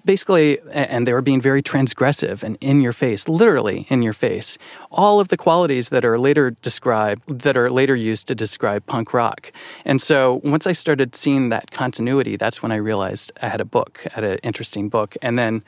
basically, 0.05 0.59
and 0.73 1.07
they 1.07 1.13
were 1.13 1.23
being 1.23 1.41
very 1.41 1.63
transgressive 1.63 2.43
and 2.43 2.57
in 2.61 2.81
your 2.81 2.93
face, 2.93 3.29
literally 3.29 3.87
in 3.89 4.03
your 4.03 4.13
face. 4.13 4.59
All 4.91 5.21
of 5.21 5.29
the 5.29 5.37
qualities 5.37 5.89
that 5.91 6.05
are 6.05 6.19
later 6.19 6.51
described, 6.51 7.41
that 7.41 7.57
are 7.57 7.71
later 7.71 7.95
used 7.95 8.29
to 8.29 8.35
describe 8.35 8.87
punk 8.87 9.13
rock. 9.15 9.53
And 9.85 10.01
so 10.01 10.41
once 10.45 10.67
I 10.67 10.73
started 10.73 11.15
seeing 11.15 11.51
that 11.51 11.71
continuity, 11.71 12.37
that's 12.37 12.63
when 12.63 12.73
I 12.73 12.77
realized 12.77 13.33
I 13.41 13.49
had 13.49 13.61
a 13.61 13.65
book, 13.65 14.05
I 14.07 14.15
had 14.15 14.25
an 14.25 14.39
interesting 14.43 14.89
book. 14.89 15.17
And 15.23 15.39
then 15.39 15.63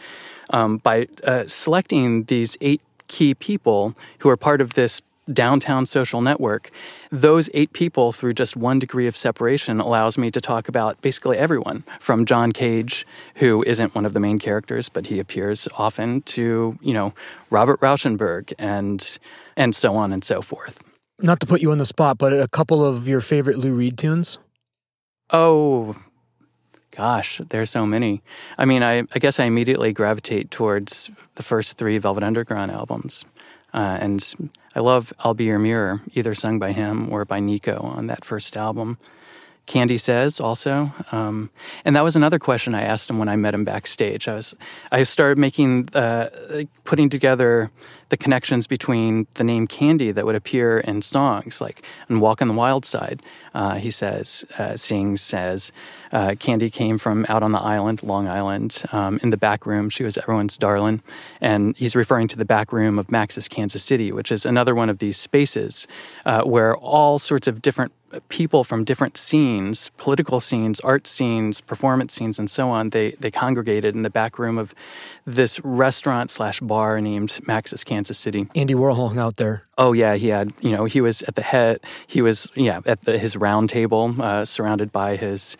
um, 0.51 0.79
by 0.79 1.09
uh, 1.25 1.45
selecting 1.47 2.25
these 2.25 2.57
eight 2.61 2.81
key 3.09 3.35
people 3.35 3.95
who 4.21 4.29
are 4.29 4.37
part 4.37 4.61
of 4.61 4.75
this 4.75 5.03
downtown 5.33 5.87
social 5.87 6.21
network, 6.21 6.71
those 7.11 7.49
eight 7.55 7.73
people, 7.73 8.13
through 8.13 8.33
just 8.33 8.57
one 8.57 8.79
degree 8.79 9.07
of 9.07 9.17
separation, 9.17 9.81
allows 9.81 10.19
me 10.19 10.31
to 10.31 10.41
talk 10.41 10.69
about 10.69 11.01
basically 11.01 11.39
everyone 11.39 11.85
from 12.01 12.25
John 12.25 12.53
Cage, 12.53 13.07
who 13.37 13.63
isn't 13.65 13.95
one 13.95 14.05
of 14.05 14.13
the 14.13 14.21
main 14.21 14.39
characters, 14.39 14.89
but 14.89 15.07
he 15.07 15.19
appears 15.19 15.69
often, 15.79 16.23
to, 16.23 16.79
you 16.83 16.93
know, 16.93 17.15
Robert 17.51 17.81
Rauschenberg 17.81 18.53
and, 18.59 19.19
and 19.57 19.75
so 19.75 19.97
on 19.97 20.13
and 20.13 20.25
so 20.25 20.43
forth. 20.43 20.83
Not 21.21 21.41
to 21.41 21.47
put 21.47 21.61
you 21.61 21.71
on 21.71 21.79
the 21.79 21.87
spot, 21.87 22.19
but 22.19 22.33
a 22.33 22.49
couple 22.49 22.85
of 22.85 23.07
your 23.07 23.21
favorite 23.21 23.57
Lou 23.57 23.73
Reed 23.73 23.97
tunes? 23.97 24.39
Oh, 25.31 25.97
gosh, 26.91 27.41
there's 27.49 27.71
so 27.71 27.87
many. 27.87 28.23
I 28.59 28.65
mean, 28.65 28.83
I, 28.83 29.05
I 29.15 29.19
guess 29.19 29.41
I 29.41 29.45
immediately 29.45 29.93
gravitate 29.93 30.51
towards 30.51 31.11
the 31.37 31.43
first 31.43 31.79
three 31.79 31.99
Velvet 31.99 32.23
Underground 32.23 32.71
albums. 32.71 33.25
Uh, 33.75 33.99
and 34.01 34.35
I 34.75 34.81
love 34.81 35.13
I'll 35.21 35.35
Be 35.35 35.45
Your 35.45 35.59
Mirror, 35.59 36.01
either 36.15 36.33
sung 36.33 36.59
by 36.59 36.73
him 36.73 37.13
or 37.13 37.25
by 37.25 37.41
Nico 37.41 37.79
on 37.79 38.07
that 38.07 38.25
first 38.25 38.57
album. 38.57 38.99
Candy 39.67 39.97
says 39.97 40.41
also, 40.41 40.93
um, 41.11 41.51
and 41.85 41.97
that 41.97 42.05
was 42.05 42.17
another 42.17 42.39
question 42.39 42.75
I 42.75 42.83
asked 42.83 43.09
him 43.09 43.19
when 43.19 43.31
I 43.31 43.37
met 43.37 43.55
him 43.55 43.65
backstage. 43.65 44.29
I 44.29 44.35
was 44.35 44.55
I 44.93 45.05
started 45.05 45.39
making 45.39 45.89
uh, 45.95 46.29
putting 46.85 47.09
together 47.09 47.71
the 48.15 48.25
connections 48.25 48.69
between 48.69 49.27
the 49.35 49.43
name 49.43 49.67
Candy 49.67 50.13
that 50.13 50.25
would 50.25 50.37
appear 50.37 50.79
in 50.79 51.03
songs 51.03 51.61
like 51.61 51.83
"And 52.09 52.21
Walk 52.21 52.41
on 52.41 52.47
the 52.47 52.55
Wild 52.55 52.85
Side." 52.85 53.21
Uh, 53.53 53.75
he 53.75 53.91
says, 53.91 54.45
uh, 54.57 54.77
sings, 54.77 55.21
says, 55.21 55.73
uh, 56.13 56.35
Candy 56.39 56.71
came 56.71 56.97
from 56.97 57.27
out 57.29 57.43
on 57.43 57.51
the 57.51 57.61
island, 57.61 58.05
Long 58.05 58.29
Island, 58.29 58.85
um, 58.93 59.19
in 59.23 59.31
the 59.31 59.37
back 59.37 59.67
room. 59.67 59.91
She 59.91 60.05
was 60.05 60.17
everyone's 60.17 60.57
darling, 60.57 61.03
and 61.41 61.77
he's 61.77 61.97
referring 61.97 62.29
to 62.29 62.37
the 62.37 62.45
back 62.45 62.73
room 62.73 63.01
of 63.01 63.11
Max's 63.11 63.49
Kansas 63.49 63.83
City, 63.83 64.13
which 64.13 64.31
is 64.31 64.47
another 64.47 64.77
one 64.77 64.91
of 64.91 64.99
these 64.99 65.17
spaces 65.17 65.89
uh, 66.25 66.43
where 66.43 66.77
all 66.77 67.19
sorts 67.19 67.49
of 67.49 67.63
different 67.63 67.93
people 68.29 68.65
from 68.65 68.85
different 68.85 69.17
scenes, 69.17 69.91
political 69.97 70.41
scenes, 70.41 70.81
art 70.81 71.07
scenes, 71.07 71.61
performance 71.61 72.13
scenes, 72.13 72.39
and 72.39 72.51
so 72.51 72.71
on, 72.71 72.91
they 72.91 73.13
they 73.13 73.31
congregated 73.31 73.95
in 73.95 74.03
the 74.03 74.11
back 74.11 74.39
room 74.39 74.59
of 74.59 74.75
this 75.25 75.61
restaurant 75.65 76.31
slash 76.31 76.61
bar 76.61 77.01
named 77.01 77.41
Max's 77.47 77.85
Kansas 77.85 78.04
City. 78.13 78.49
Andy 78.55 78.75
Warhol 78.75 79.09
hung 79.09 79.19
out 79.19 79.37
there. 79.37 79.65
Oh 79.79 79.93
yeah, 79.93 80.17
he 80.17 80.29
had 80.29 80.53
you 80.61 80.73
know 80.73 80.85
he 80.85 81.01
was 81.01 81.23
at 81.23 81.37
the 81.37 81.43
head. 81.43 81.81
He 82.07 82.21
was 82.21 82.51
yeah 82.55 82.81
at 82.85 83.03
the, 83.03 83.17
his 83.17 83.37
round 83.37 83.71
table, 83.71 84.15
uh, 84.21 84.45
surrounded 84.45 84.93
by 84.93 85.17
his 85.17 85.57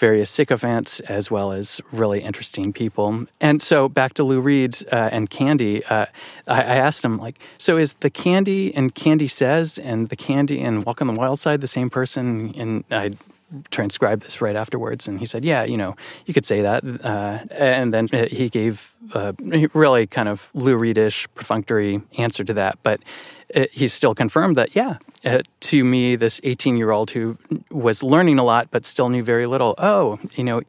various 0.00 0.30
sycophants 0.30 1.00
as 1.00 1.30
well 1.30 1.52
as 1.52 1.80
really 1.92 2.20
interesting 2.20 2.72
people. 2.72 3.26
And 3.38 3.62
so 3.62 3.86
back 3.88 4.14
to 4.14 4.24
Lou 4.24 4.40
Reed 4.40 4.76
uh, 4.90 5.10
and 5.12 5.28
Candy, 5.28 5.84
uh, 5.84 6.06
I, 6.48 6.62
I, 6.62 6.76
asked 6.76 7.04
him 7.04 7.18
like, 7.18 7.38
so 7.58 7.76
is 7.76 7.92
the 8.00 8.08
Candy 8.08 8.74
and 8.74 8.94
Candy 8.94 9.28
Says 9.28 9.78
and 9.78 10.08
the 10.08 10.16
Candy 10.16 10.62
and 10.62 10.82
Walk 10.84 11.02
on 11.02 11.06
the 11.06 11.12
Wild 11.12 11.38
Side 11.38 11.60
the 11.60 11.66
same 11.66 11.90
person? 11.90 12.54
And 12.56 12.84
I 12.90 13.12
transcribed 13.70 14.22
this 14.22 14.40
right 14.40 14.56
afterwards, 14.56 15.08
and 15.08 15.20
he 15.20 15.26
said, 15.26 15.44
yeah, 15.44 15.64
you 15.64 15.76
know, 15.76 15.96
you 16.26 16.34
could 16.34 16.46
say 16.46 16.60
that. 16.62 16.84
Uh, 16.84 17.38
and 17.50 17.92
then 17.92 18.08
he 18.28 18.48
gave 18.48 18.92
a 19.14 19.34
really 19.74 20.06
kind 20.06 20.28
of 20.28 20.50
Lou 20.54 20.76
Reedish 20.76 21.26
perfunctory 21.34 22.02
answer 22.18 22.44
to 22.44 22.54
that, 22.54 22.78
but 22.82 23.00
it, 23.48 23.70
he's 23.72 23.92
still 23.92 24.14
confirmed 24.14 24.56
that, 24.56 24.74
yeah, 24.74 24.98
uh, 25.24 25.40
to 25.60 25.84
me, 25.84 26.16
this 26.16 26.40
18 26.44 26.76
year 26.76 26.90
old 26.90 27.10
who 27.10 27.38
was 27.70 28.02
learning 28.02 28.38
a 28.38 28.44
lot 28.44 28.68
but 28.70 28.86
still 28.86 29.08
knew 29.08 29.22
very 29.22 29.46
little, 29.46 29.74
oh, 29.78 30.18
you 30.36 30.44
know, 30.44 30.62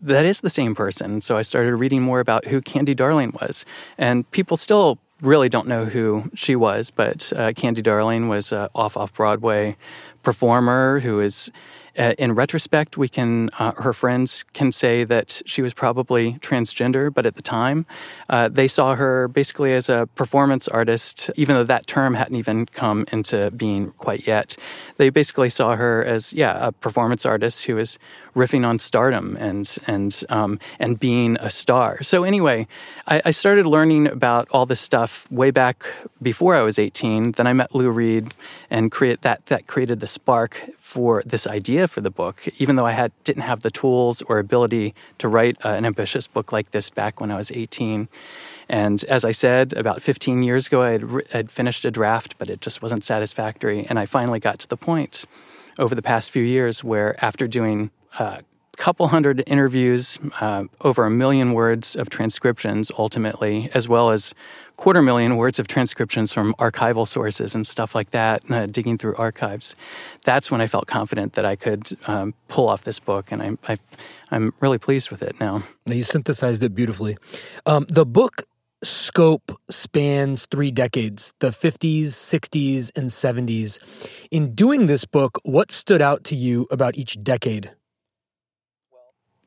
that 0.00 0.26
is 0.26 0.40
the 0.40 0.50
same 0.50 0.74
person. 0.74 1.20
So 1.20 1.36
I 1.36 1.42
started 1.42 1.74
reading 1.76 2.02
more 2.02 2.20
about 2.20 2.46
who 2.46 2.60
Candy 2.60 2.94
Darling 2.94 3.32
was. 3.40 3.64
And 3.96 4.30
people 4.30 4.56
still 4.56 4.98
really 5.22 5.48
don't 5.48 5.66
know 5.66 5.86
who 5.86 6.30
she 6.34 6.54
was, 6.54 6.90
but 6.90 7.32
uh, 7.34 7.52
Candy 7.54 7.82
Darling 7.82 8.28
was 8.28 8.52
an 8.52 8.68
off 8.74 8.96
off 8.96 9.14
Broadway 9.14 9.76
performer 10.22 11.00
who 11.00 11.20
is 11.20 11.50
uh, 11.98 12.14
in 12.18 12.34
retrospect, 12.34 12.96
we 12.96 13.08
can 13.08 13.50
uh, 13.58 13.72
her 13.78 13.92
friends 13.92 14.44
can 14.52 14.70
say 14.72 15.04
that 15.04 15.42
she 15.46 15.62
was 15.62 15.72
probably 15.72 16.34
transgender, 16.34 17.12
but 17.12 17.26
at 17.26 17.36
the 17.36 17.42
time, 17.42 17.86
uh, 18.28 18.48
they 18.48 18.68
saw 18.68 18.94
her 18.94 19.28
basically 19.28 19.72
as 19.72 19.88
a 19.88 20.08
performance 20.14 20.68
artist, 20.68 21.30
even 21.36 21.56
though 21.56 21.64
that 21.64 21.86
term 21.86 22.14
hadn't 22.14 22.36
even 22.36 22.66
come 22.66 23.06
into 23.12 23.50
being 23.52 23.92
quite 23.92 24.26
yet. 24.26 24.56
They 24.96 25.10
basically 25.10 25.48
saw 25.48 25.76
her 25.76 26.04
as 26.04 26.32
yeah 26.32 26.66
a 26.66 26.72
performance 26.72 27.24
artist 27.24 27.64
who 27.66 27.76
was 27.76 27.98
riffing 28.34 28.66
on 28.66 28.78
stardom 28.78 29.36
and 29.40 29.76
and 29.86 30.22
um, 30.28 30.58
and 30.78 31.00
being 31.00 31.36
a 31.40 31.48
star. 31.50 32.02
So 32.02 32.24
anyway, 32.24 32.66
I, 33.06 33.22
I 33.24 33.30
started 33.30 33.66
learning 33.66 34.06
about 34.06 34.48
all 34.50 34.66
this 34.66 34.80
stuff 34.80 35.30
way 35.30 35.50
back 35.50 35.84
before 36.22 36.54
I 36.54 36.62
was 36.62 36.78
18. 36.78 37.32
Then 37.32 37.46
I 37.46 37.52
met 37.52 37.74
Lou 37.74 37.90
Reed 37.90 38.34
and 38.70 38.92
create 38.92 39.22
that 39.22 39.46
that 39.46 39.66
created 39.66 40.00
the 40.00 40.06
spark 40.06 40.60
for 40.78 41.22
this 41.26 41.46
idea 41.46 41.85
for 41.86 42.00
the 42.00 42.10
book, 42.10 42.48
even 42.58 42.76
though 42.76 42.86
I 42.86 42.92
had 42.92 43.12
didn't 43.24 43.42
have 43.42 43.60
the 43.60 43.70
tools 43.70 44.22
or 44.22 44.38
ability 44.38 44.94
to 45.18 45.28
write 45.28 45.56
uh, 45.64 45.70
an 45.70 45.84
ambitious 45.84 46.26
book 46.26 46.52
like 46.52 46.70
this 46.70 46.90
back 46.90 47.20
when 47.20 47.30
I 47.30 47.36
was 47.36 47.50
18. 47.52 48.08
And 48.68 49.04
as 49.04 49.24
I 49.24 49.30
said, 49.32 49.72
about 49.74 50.02
15 50.02 50.42
years 50.42 50.66
ago, 50.66 50.82
I 50.82 50.98
had, 51.32 51.50
finished 51.50 51.84
a 51.84 51.90
draft, 51.90 52.36
but 52.38 52.50
it 52.50 52.60
just 52.60 52.82
wasn't 52.82 53.04
satisfactory. 53.04 53.86
And 53.88 53.98
I 53.98 54.06
finally 54.06 54.40
got 54.40 54.58
to 54.60 54.68
the 54.68 54.76
point 54.76 55.24
over 55.78 55.94
the 55.94 56.02
past 56.02 56.30
few 56.30 56.42
years 56.42 56.82
where, 56.82 57.22
after 57.24 57.46
doing 57.46 57.90
a 58.18 58.42
couple 58.76 59.08
hundred 59.08 59.42
interviews, 59.46 60.18
uh, 60.40 60.64
over 60.82 61.04
a 61.04 61.10
million 61.10 61.52
words 61.52 61.96
of 61.96 62.08
transcriptions 62.10 62.92
ultimately, 62.98 63.70
as 63.74 63.88
well 63.88 64.10
as 64.10 64.34
quarter 64.76 65.02
million 65.02 65.36
words 65.36 65.58
of 65.58 65.66
transcriptions 65.66 66.32
from 66.32 66.54
archival 66.54 67.06
sources 67.06 67.54
and 67.54 67.66
stuff 67.66 67.94
like 67.94 68.10
that, 68.10 68.42
uh, 68.50 68.66
digging 68.66 68.98
through 68.98 69.14
archives. 69.16 69.74
That's 70.24 70.50
when 70.50 70.60
I 70.60 70.66
felt 70.66 70.86
confident 70.86 71.32
that 71.32 71.44
I 71.44 71.56
could 71.56 71.96
um, 72.06 72.34
pull 72.48 72.68
off 72.68 72.84
this 72.84 72.98
book, 72.98 73.32
and 73.32 73.42
I, 73.42 73.56
I, 73.68 73.78
am 74.36 74.52
really 74.60 74.78
pleased 74.78 75.10
with 75.10 75.22
it 75.22 75.40
now. 75.40 75.62
You 75.86 76.02
synthesized 76.02 76.62
it 76.62 76.74
beautifully. 76.74 77.16
Um, 77.64 77.86
the 77.88 78.04
book 78.04 78.46
scope 78.82 79.58
spans 79.70 80.46
three 80.46 80.70
decades 80.70 81.32
the 81.40 81.48
50s, 81.48 82.08
60s, 82.08 82.90
and 82.96 83.10
70s. 83.10 83.80
In 84.30 84.54
doing 84.54 84.86
this 84.86 85.04
book, 85.04 85.40
what 85.42 85.72
stood 85.72 86.02
out 86.02 86.24
to 86.24 86.36
you 86.36 86.66
about 86.70 86.96
each 86.96 87.22
decade? 87.22 87.70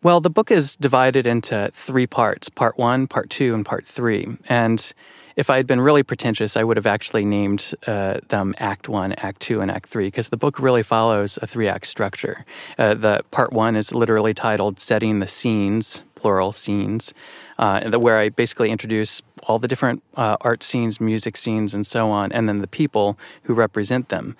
Well, 0.01 0.21
the 0.21 0.29
book 0.29 0.49
is 0.49 0.77
divided 0.77 1.27
into 1.27 1.71
three 1.73 2.07
parts 2.07 2.47
part 2.47 2.77
one, 2.77 3.05
part 3.05 3.29
two, 3.29 3.53
and 3.53 3.65
part 3.65 3.85
three. 3.85 4.37
And 4.47 4.93
if 5.35 5.49
I 5.49 5.57
had 5.57 5.67
been 5.67 5.81
really 5.81 6.03
pretentious, 6.03 6.55
I 6.55 6.63
would 6.63 6.77
have 6.77 6.85
actually 6.85 7.25
named 7.25 7.73
uh, 7.85 8.19
them 8.29 8.55
Act 8.59 8.87
One, 8.87 9.11
Act 9.13 9.41
Two, 9.41 9.59
and 9.59 9.69
Act 9.69 9.89
Three, 9.89 10.07
because 10.07 10.29
the 10.29 10.37
book 10.37 10.57
really 10.57 10.83
follows 10.83 11.37
a 11.41 11.47
three 11.47 11.67
act 11.67 11.85
structure. 11.85 12.45
Uh, 12.77 12.93
the 12.93 13.25
part 13.31 13.51
one 13.51 13.75
is 13.75 13.93
literally 13.93 14.33
titled 14.33 14.79
Setting 14.79 15.19
the 15.19 15.27
Scenes, 15.27 16.03
plural 16.15 16.53
scenes, 16.53 17.13
uh, 17.57 17.91
where 17.99 18.19
I 18.19 18.29
basically 18.29 18.69
introduce 18.69 19.21
all 19.43 19.59
the 19.59 19.67
different 19.67 20.01
uh, 20.15 20.37
art 20.39 20.63
scenes, 20.63 21.01
music 21.01 21.35
scenes, 21.35 21.73
and 21.73 21.85
so 21.85 22.09
on, 22.09 22.31
and 22.31 22.47
then 22.47 22.61
the 22.61 22.67
people 22.67 23.19
who 23.43 23.53
represent 23.53 24.07
them, 24.07 24.37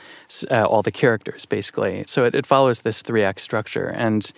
uh, 0.49 0.63
all 0.63 0.83
the 0.83 0.91
characters, 0.91 1.45
basically. 1.45 2.05
So 2.07 2.23
it, 2.23 2.33
it 2.33 2.45
follows 2.45 2.81
this 2.81 3.01
three 3.01 3.23
act 3.23 3.41
structure. 3.41 3.87
And 3.87 4.31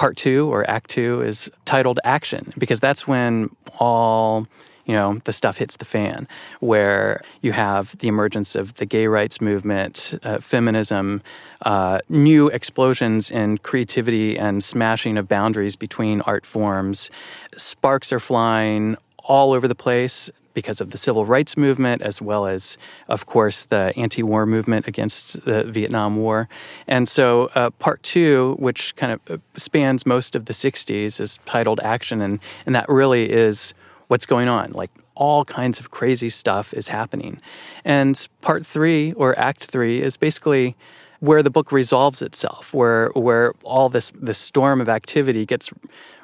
part 0.00 0.16
two 0.16 0.50
or 0.50 0.68
act 0.70 0.88
two 0.88 1.20
is 1.20 1.50
titled 1.66 2.00
action 2.04 2.54
because 2.56 2.80
that's 2.80 3.06
when 3.06 3.54
all 3.78 4.46
you 4.86 4.94
know, 4.94 5.20
the 5.24 5.32
stuff 5.32 5.58
hits 5.58 5.76
the 5.76 5.84
fan, 5.84 6.26
where 6.58 7.22
you 7.42 7.52
have 7.52 7.96
the 7.98 8.08
emergence 8.08 8.56
of 8.56 8.74
the 8.74 8.86
gay 8.86 9.06
rights 9.06 9.40
movement, 9.40 10.18
uh, 10.24 10.38
feminism, 10.38 11.22
uh, 11.62 12.00
new 12.08 12.48
explosions 12.48 13.30
in 13.30 13.58
creativity 13.58 14.36
and 14.36 14.64
smashing 14.64 15.16
of 15.16 15.28
boundaries 15.28 15.76
between 15.76 16.22
art 16.22 16.44
forms. 16.44 17.08
Sparks 17.56 18.12
are 18.12 18.18
flying 18.18 18.96
all 19.30 19.52
over 19.52 19.68
the 19.68 19.76
place 19.76 20.28
because 20.54 20.80
of 20.80 20.90
the 20.90 20.98
civil 20.98 21.24
rights 21.24 21.56
movement, 21.56 22.02
as 22.02 22.20
well 22.20 22.48
as, 22.48 22.76
of 23.06 23.26
course, 23.26 23.62
the 23.64 23.92
anti 23.96 24.24
war 24.24 24.44
movement 24.44 24.88
against 24.88 25.44
the 25.44 25.62
Vietnam 25.62 26.16
War. 26.16 26.48
And 26.88 27.08
so, 27.08 27.48
uh, 27.54 27.70
part 27.70 28.02
two, 28.02 28.56
which 28.58 28.96
kind 28.96 29.12
of 29.12 29.20
uh, 29.30 29.38
spans 29.56 30.04
most 30.04 30.34
of 30.34 30.46
the 30.46 30.52
60s, 30.52 31.20
is 31.20 31.38
titled 31.44 31.78
Action, 31.78 32.20
and, 32.20 32.40
and 32.66 32.74
that 32.74 32.88
really 32.88 33.30
is 33.30 33.72
what's 34.08 34.26
going 34.26 34.48
on. 34.48 34.72
Like, 34.72 34.90
all 35.14 35.44
kinds 35.44 35.78
of 35.78 35.92
crazy 35.92 36.28
stuff 36.28 36.74
is 36.74 36.88
happening. 36.88 37.40
And 37.84 38.28
part 38.40 38.66
three, 38.66 39.12
or 39.12 39.38
act 39.38 39.66
three, 39.66 40.02
is 40.02 40.16
basically 40.16 40.74
where 41.20 41.42
the 41.42 41.50
book 41.50 41.70
resolves 41.70 42.20
itself, 42.20 42.74
where 42.74 43.10
where 43.10 43.52
all 43.62 43.88
this 43.88 44.10
this 44.14 44.38
storm 44.38 44.80
of 44.80 44.88
activity 44.88 45.46
gets 45.46 45.70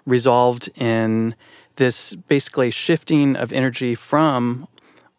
resolved 0.06 0.70
in 0.75 1.36
this 1.76 2.14
basically 2.14 2.71
shifting 2.71 3.37
of 3.37 3.52
energy 3.52 3.95
from 3.95 4.68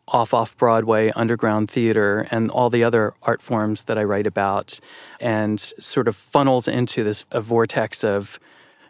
off 0.07 0.33
off 0.33 0.55
Broadway, 0.57 1.11
underground 1.15 1.69
theater, 1.69 2.27
and 2.31 2.49
all 2.51 2.69
the 2.69 2.83
other 2.83 3.13
art 3.23 3.41
forms 3.41 3.83
that 3.83 3.97
I 3.97 4.03
write 4.03 4.27
about, 4.27 4.79
and 5.19 5.59
sort 5.59 6.07
of 6.07 6.15
funnels 6.15 6.67
into 6.67 7.03
this 7.03 7.25
a 7.31 7.41
vortex 7.41 8.03
of 8.03 8.39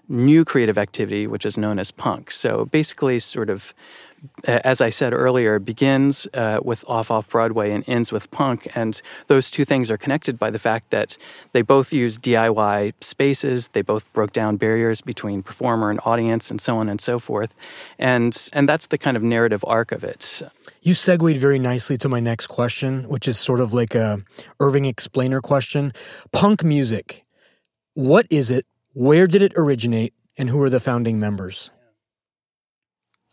new 0.07 0.45
creative 0.45 0.77
activity, 0.77 1.27
which 1.27 1.45
is 1.45 1.57
known 1.57 1.79
as 1.79 1.91
punk. 1.91 2.31
So 2.31 2.65
basically, 2.65 3.19
sort 3.19 3.49
of 3.49 3.73
as 4.45 4.81
I 4.81 4.89
said 4.89 5.13
earlier, 5.13 5.59
begins 5.59 6.27
uh, 6.33 6.59
with 6.63 6.83
Off 6.87 7.11
Off 7.11 7.29
Broadway 7.29 7.71
and 7.71 7.83
ends 7.87 8.11
with 8.11 8.29
punk. 8.31 8.67
And 8.75 9.01
those 9.27 9.51
two 9.51 9.65
things 9.65 9.91
are 9.91 9.97
connected 9.97 10.39
by 10.39 10.49
the 10.49 10.59
fact 10.59 10.89
that 10.91 11.17
they 11.51 11.61
both 11.61 11.93
use 11.93 12.17
DIY 12.17 12.93
spaces, 13.01 13.69
they 13.69 13.81
both 13.81 14.11
broke 14.13 14.33
down 14.33 14.57
barriers 14.57 15.01
between 15.01 15.43
performer 15.43 15.89
and 15.89 15.99
audience, 16.05 16.49
and 16.49 16.59
so 16.61 16.77
on 16.77 16.89
and 16.89 17.01
so 17.01 17.19
forth. 17.19 17.55
And, 17.99 18.49
and 18.53 18.67
that's 18.67 18.87
the 18.87 18.97
kind 18.97 19.17
of 19.17 19.23
narrative 19.23 19.63
arc 19.67 19.91
of 19.91 20.03
it. 20.03 20.41
You 20.81 20.93
segued 20.93 21.37
very 21.37 21.59
nicely 21.59 21.97
to 21.97 22.09
my 22.09 22.19
next 22.19 22.47
question, 22.47 23.09
which 23.09 23.27
is 23.27 23.37
sort 23.37 23.59
of 23.59 23.73
like 23.73 23.95
a 23.95 24.21
Irving 24.59 24.85
explainer 24.85 25.41
question. 25.41 25.93
Punk 26.31 26.63
music, 26.63 27.25
what 27.93 28.25
is 28.29 28.51
it? 28.51 28.65
Where 28.93 29.27
did 29.27 29.41
it 29.41 29.53
originate? 29.55 30.13
And 30.37 30.49
who 30.49 30.61
are 30.61 30.69
the 30.69 30.79
founding 30.79 31.19
members? 31.19 31.71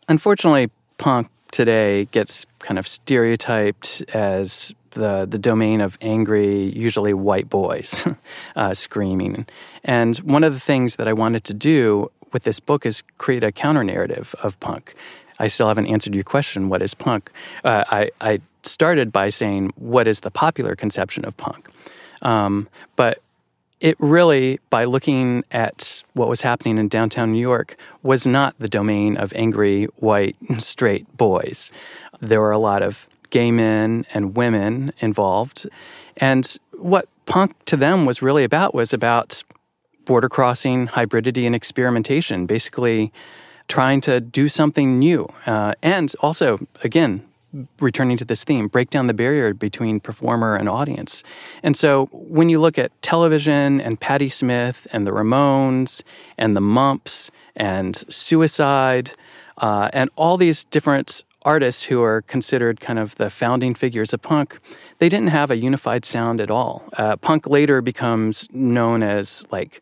Unfortunately, 0.07 0.69
punk 0.97 1.29
today 1.51 2.05
gets 2.05 2.45
kind 2.59 2.77
of 2.77 2.87
stereotyped 2.87 4.03
as 4.13 4.73
the 4.91 5.25
the 5.29 5.39
domain 5.39 5.81
of 5.81 5.97
angry, 6.01 6.71
usually 6.75 7.13
white 7.13 7.49
boys 7.49 8.07
uh, 8.55 8.73
screaming. 8.73 9.45
And 9.83 10.17
one 10.17 10.43
of 10.43 10.53
the 10.53 10.59
things 10.59 10.95
that 10.95 11.07
I 11.07 11.13
wanted 11.13 11.43
to 11.45 11.53
do 11.53 12.11
with 12.33 12.43
this 12.43 12.59
book 12.59 12.85
is 12.85 13.03
create 13.17 13.43
a 13.43 13.51
counter 13.51 13.83
narrative 13.83 14.35
of 14.43 14.59
punk. 14.59 14.95
I 15.39 15.47
still 15.47 15.67
haven't 15.67 15.87
answered 15.87 16.15
your 16.15 16.23
question. 16.23 16.69
What 16.69 16.81
is 16.81 16.93
punk? 16.93 17.31
Uh, 17.63 17.83
I, 17.89 18.09
I 18.21 18.39
started 18.63 19.11
by 19.11 19.29
saying 19.29 19.73
what 19.75 20.07
is 20.07 20.21
the 20.21 20.31
popular 20.31 20.75
conception 20.75 21.25
of 21.25 21.35
punk, 21.37 21.69
um, 22.21 22.69
but 22.95 23.19
it 23.81 23.97
really, 23.99 24.59
by 24.69 24.85
looking 24.85 25.43
at 25.51 25.94
what 26.15 26.29
was 26.29 26.41
happening 26.41 26.77
in 26.77 26.87
downtown 26.87 27.33
New 27.33 27.39
York, 27.39 27.77
was 28.01 28.25
not 28.25 28.55
the 28.57 28.69
domain 28.69 29.17
of 29.17 29.31
angry, 29.35 29.85
white, 29.97 30.35
straight 30.57 31.05
boys. 31.15 31.71
There 32.19 32.41
were 32.41 32.51
a 32.51 32.57
lot 32.57 32.81
of 32.81 33.07
gay 33.29 33.51
men 33.51 34.05
and 34.13 34.35
women 34.35 34.93
involved. 34.99 35.67
And 36.17 36.57
what 36.77 37.07
punk 37.25 37.53
to 37.65 37.77
them 37.77 38.05
was 38.05 38.21
really 38.21 38.43
about 38.43 38.73
was 38.73 38.93
about 38.93 39.43
border 40.05 40.29
crossing, 40.29 40.87
hybridity, 40.87 41.45
and 41.45 41.53
experimentation, 41.53 42.45
basically 42.45 43.11
trying 43.67 43.99
to 44.01 44.21
do 44.21 44.47
something 44.47 44.99
new. 44.99 45.27
Uh, 45.45 45.73
and 45.83 46.15
also, 46.21 46.65
again, 46.83 47.25
returning 47.79 48.17
to 48.17 48.25
this 48.25 48.43
theme, 48.43 48.67
break 48.67 48.89
down 48.89 49.07
the 49.07 49.13
barrier 49.13 49.53
between 49.53 49.99
performer 49.99 50.55
and 50.55 50.67
audience. 50.69 51.23
And 51.63 51.75
so 51.77 52.07
when 52.11 52.49
you 52.49 52.59
look 52.59 52.77
at 52.77 52.91
television 53.01 53.81
and 53.81 53.99
Patti 53.99 54.29
Smith 54.29 54.87
and 54.91 55.05
the 55.05 55.11
Ramones 55.11 56.03
and 56.37 56.55
the 56.55 56.61
Mumps 56.61 57.31
and 57.55 57.95
Suicide 58.09 59.11
uh, 59.57 59.89
and 59.93 60.09
all 60.15 60.37
these 60.37 60.63
different 60.65 61.23
artists 61.43 61.85
who 61.85 62.01
are 62.01 62.23
considered 62.23 62.81
kind 62.81 62.97
of 62.97 63.15
the 63.15 63.29
founding 63.29 63.75
figures 63.75 64.13
of 64.13 64.21
punk, 64.21 64.59
they 64.97 65.07
didn't 65.07 65.29
have 65.29 65.51
a 65.51 65.55
unified 65.55 66.03
sound 66.03 66.41
at 66.41 66.49
all. 66.49 66.89
Uh, 66.97 67.15
punk 67.15 67.47
later 67.47 67.81
becomes 67.81 68.51
known 68.51 69.03
as 69.03 69.45
like 69.51 69.81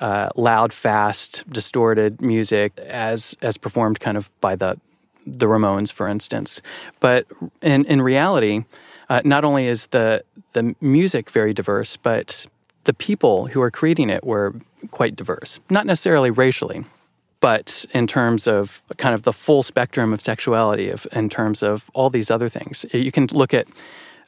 uh, 0.00 0.28
loud, 0.34 0.72
fast, 0.72 1.48
distorted 1.48 2.20
music 2.20 2.76
as 2.80 3.36
as 3.40 3.56
performed 3.56 4.00
kind 4.00 4.16
of 4.16 4.28
by 4.40 4.56
the 4.56 4.78
the 5.26 5.46
Ramones, 5.46 5.92
for 5.92 6.08
instance. 6.08 6.60
But 7.00 7.26
in 7.62 7.84
in 7.86 8.02
reality, 8.02 8.64
uh, 9.08 9.22
not 9.24 9.44
only 9.44 9.66
is 9.66 9.86
the 9.86 10.24
the 10.52 10.74
music 10.80 11.30
very 11.30 11.52
diverse, 11.52 11.96
but 11.96 12.46
the 12.84 12.94
people 12.94 13.46
who 13.46 13.60
are 13.60 13.70
creating 13.70 14.10
it 14.10 14.24
were 14.24 14.54
quite 14.90 15.16
diverse. 15.16 15.60
Not 15.70 15.86
necessarily 15.86 16.30
racially, 16.30 16.84
but 17.40 17.84
in 17.92 18.06
terms 18.06 18.46
of 18.46 18.82
kind 18.96 19.14
of 19.14 19.22
the 19.22 19.32
full 19.32 19.62
spectrum 19.62 20.12
of 20.12 20.20
sexuality, 20.20 20.90
of 20.90 21.06
in 21.12 21.28
terms 21.28 21.62
of 21.62 21.90
all 21.94 22.10
these 22.10 22.30
other 22.30 22.48
things. 22.48 22.86
You 22.92 23.12
can 23.12 23.26
look 23.32 23.54
at 23.54 23.66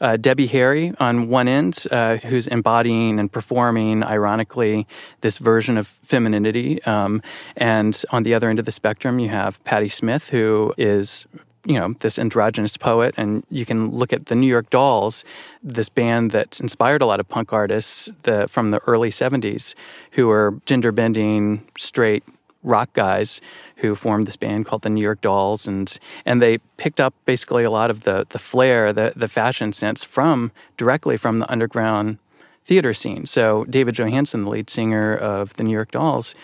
uh, 0.00 0.16
Debbie 0.16 0.46
Harry 0.48 0.92
on 0.98 1.28
one 1.28 1.48
end, 1.48 1.84
uh, 1.90 2.16
who's 2.16 2.46
embodying 2.46 3.18
and 3.18 3.30
performing, 3.30 4.02
ironically, 4.02 4.86
this 5.20 5.38
version 5.38 5.76
of 5.78 5.86
femininity. 6.02 6.82
Um, 6.84 7.22
and 7.56 8.02
on 8.10 8.22
the 8.22 8.34
other 8.34 8.48
end 8.48 8.58
of 8.58 8.64
the 8.64 8.72
spectrum, 8.72 9.18
you 9.18 9.28
have 9.28 9.62
Patti 9.64 9.88
Smith, 9.88 10.30
who 10.30 10.74
is 10.76 11.26
you 11.66 11.74
know 11.74 11.94
this 11.98 12.16
androgynous 12.18 12.76
poet 12.76 13.12
and 13.16 13.44
you 13.50 13.66
can 13.66 13.90
look 13.90 14.12
at 14.12 14.26
the 14.26 14.36
new 14.36 14.46
york 14.46 14.70
dolls 14.70 15.24
this 15.62 15.88
band 15.88 16.30
that 16.30 16.60
inspired 16.60 17.02
a 17.02 17.06
lot 17.06 17.18
of 17.18 17.28
punk 17.28 17.52
artists 17.52 18.08
the, 18.22 18.46
from 18.46 18.70
the 18.70 18.78
early 18.86 19.10
70s 19.10 19.74
who 20.12 20.28
were 20.28 20.56
gender 20.64 20.92
bending 20.92 21.66
straight 21.76 22.22
rock 22.66 22.92
guys 22.92 23.40
who 23.76 23.94
formed 23.94 24.26
this 24.26 24.36
band 24.36 24.66
called 24.66 24.82
the 24.82 24.90
New 24.90 25.00
York 25.00 25.20
Dolls, 25.22 25.66
and 25.66 25.98
and 26.26 26.42
they 26.42 26.58
picked 26.76 27.00
up 27.00 27.14
basically 27.24 27.64
a 27.64 27.70
lot 27.70 27.90
of 27.90 28.02
the 28.02 28.26
the 28.28 28.38
flair, 28.38 28.92
the 28.92 29.12
the 29.16 29.28
fashion 29.28 29.72
sense 29.72 30.04
from 30.04 30.52
directly 30.76 31.16
from 31.16 31.38
the 31.38 31.50
underground 31.50 32.18
theater 32.64 32.92
scene. 32.92 33.24
So 33.26 33.64
David 33.64 33.94
Johansen, 33.94 34.44
the 34.44 34.50
lead 34.50 34.68
singer 34.68 35.14
of 35.14 35.54
the 35.54 35.64
New 35.64 35.72
York 35.72 35.92
Dolls, 35.92 36.34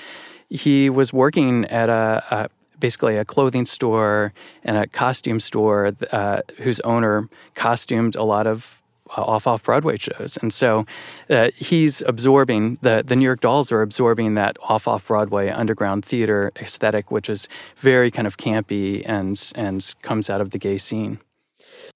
he 0.49 0.89
was 0.89 1.13
working 1.13 1.65
at 1.67 1.89
a, 1.89 2.23
a 2.31 2.49
basically 2.79 3.17
a 3.17 3.25
clothing 3.25 3.67
store 3.67 4.33
and 4.65 4.77
a 4.77 4.87
costume 4.87 5.41
store 5.41 5.93
uh, 6.11 6.41
whose 6.63 6.81
owner 6.81 7.29
costumed 7.55 8.17
a 8.17 8.25
lot 8.25 8.47
of 8.47 8.82
off 9.17 9.47
off 9.47 9.65
Broadway 9.65 9.97
shows, 9.99 10.39
and 10.41 10.53
so 10.53 10.87
uh, 11.29 11.51
he's 11.57 12.03
absorbing 12.03 12.79
the 12.83 13.03
the 13.07 13.17
New 13.17 13.25
York 13.25 13.41
Dolls 13.41 13.73
are 13.73 13.83
absorbing 13.83 14.35
that 14.35 14.57
off 14.69 14.89
off 14.89 15.09
Broadway 15.09 15.49
underground 15.49 16.05
theater 16.05 16.53
aesthetic, 16.61 17.11
which 17.11 17.29
is 17.29 17.49
very 17.77 18.11
kind 18.11 18.27
of 18.27 18.37
campy 18.37 19.03
and 19.07 19.53
and 19.55 19.95
comes 20.03 20.31
out 20.31 20.41
of 20.41 20.51
the 20.51 20.59
gay 20.59 20.79
scene. 20.79 21.21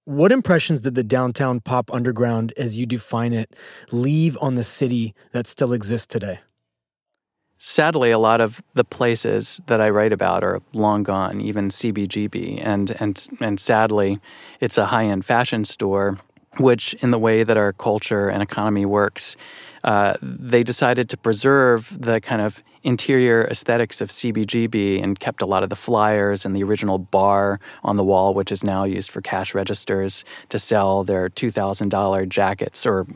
What 0.05 0.33
impressions 0.33 0.81
did 0.81 0.95
the 0.95 1.05
downtown 1.05 1.61
pop 1.61 1.93
underground, 1.93 2.53
as 2.57 2.79
you 2.79 2.87
define 2.87 3.33
it, 3.33 3.55
leave 3.91 4.37
on 4.41 4.55
the 4.55 4.65
city 4.65 5.15
that 5.33 5.47
still 5.47 5.73
exists 5.73 6.07
today? 6.07 6.41
Sadly, 7.59 8.11
a 8.11 8.19
lot 8.19 8.41
of 8.41 8.63
the 8.75 8.85
places 8.85 9.61
that 9.67 9.81
I 9.81 9.89
write 9.89 10.13
about 10.13 10.45
are 10.45 10.61
long 10.75 11.03
gone, 11.03 11.41
even 11.41 11.71
CBGB, 11.71 12.61
and 12.63 12.95
and 13.01 13.27
and 13.41 13.59
sadly, 13.59 14.21
it's 14.61 14.77
a 14.77 14.87
high 14.87 15.07
end 15.07 15.25
fashion 15.25 15.65
store 15.65 16.19
which, 16.59 16.95
in 16.95 17.11
the 17.11 17.19
way 17.19 17.43
that 17.43 17.57
our 17.57 17.73
culture 17.73 18.29
and 18.29 18.43
economy 18.43 18.85
works, 18.85 19.37
uh, 19.85 20.15
they 20.21 20.63
decided 20.63 21.09
to 21.11 21.17
preserve 21.17 21.97
the 21.99 22.21
kind 22.21 22.43
of 22.43 22.63
interior 22.83 23.45
aesthetics 23.51 24.01
of 24.01 24.11
CBGB 24.11 25.03
and 25.03 25.19
kept 25.19 25.43
a 25.43 25.47
lot 25.47 25.63
of 25.63 25.71
the 25.71 25.77
flyers 25.77 26.47
and 26.47 26.55
the 26.55 26.63
original 26.63 26.99
bar 26.99 27.59
on 27.83 27.97
the 27.97 28.05
wall, 28.05 28.33
which 28.33 28.53
is 28.53 28.63
now 28.63 28.85
used 28.85 29.11
for 29.11 29.21
cash 29.21 29.55
registers 29.55 30.25
to 30.49 30.59
sell 30.59 31.03
their 31.03 31.29
$2,000 31.29 32.29
jackets 32.29 32.87
or 32.87 33.07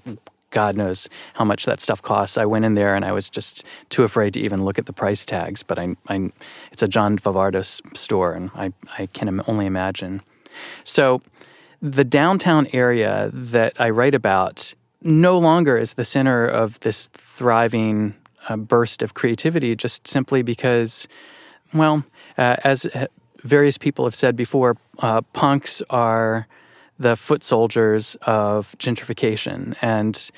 God 0.50 0.76
knows 0.76 1.09
how 1.35 1.44
much 1.44 1.64
that 1.64 1.81
stuff 1.81 2.03
costs. 2.03 2.37
I 2.37 2.44
went 2.44 2.64
in 2.64 2.74
there 2.74 2.94
and 2.94 3.05
I 3.05 3.12
was 3.12 3.31
just 3.31 3.64
too 3.88 4.03
afraid 4.03 4.35
to 4.35 4.40
even 4.40 4.64
look 4.64 4.79
at 4.79 4.87
the 4.87 4.92
price 4.92 5.24
tags. 5.24 5.62
But 5.62 5.79
I, 5.79 5.96
I 6.09 6.33
it's 6.72 6.83
a 6.83 6.88
John 6.88 7.18
Varvatos 7.18 7.81
store, 7.96 8.33
and 8.33 8.50
I, 8.55 8.72
I 8.98 9.07
can 9.07 9.40
only 9.46 9.66
imagine. 9.66 10.22
So 10.83 11.22
the 11.82 12.04
downtown 12.04 12.66
area 12.72 13.30
that 13.32 13.80
I 13.80 13.90
write 13.90 14.14
about 14.14 14.74
no 15.02 15.38
longer 15.38 15.78
is 15.78 15.94
the 15.94 16.04
center 16.04 16.46
of 16.46 16.78
this 16.80 17.08
thriving 17.08 18.14
uh, 18.48 18.56
burst 18.56 19.02
of 19.02 19.14
creativity, 19.14 19.74
just 19.74 20.06
simply 20.06 20.42
because, 20.42 21.08
well, 21.72 22.04
uh, 22.36 22.56
as 22.64 22.86
various 23.42 23.78
people 23.78 24.04
have 24.04 24.14
said 24.14 24.36
before, 24.36 24.76
uh, 24.98 25.22
punks 25.32 25.82
are 25.88 26.46
the 26.98 27.16
foot 27.16 27.42
soldiers 27.42 28.16
of 28.22 28.76
gentrification. 28.78 29.74
And 29.80 30.30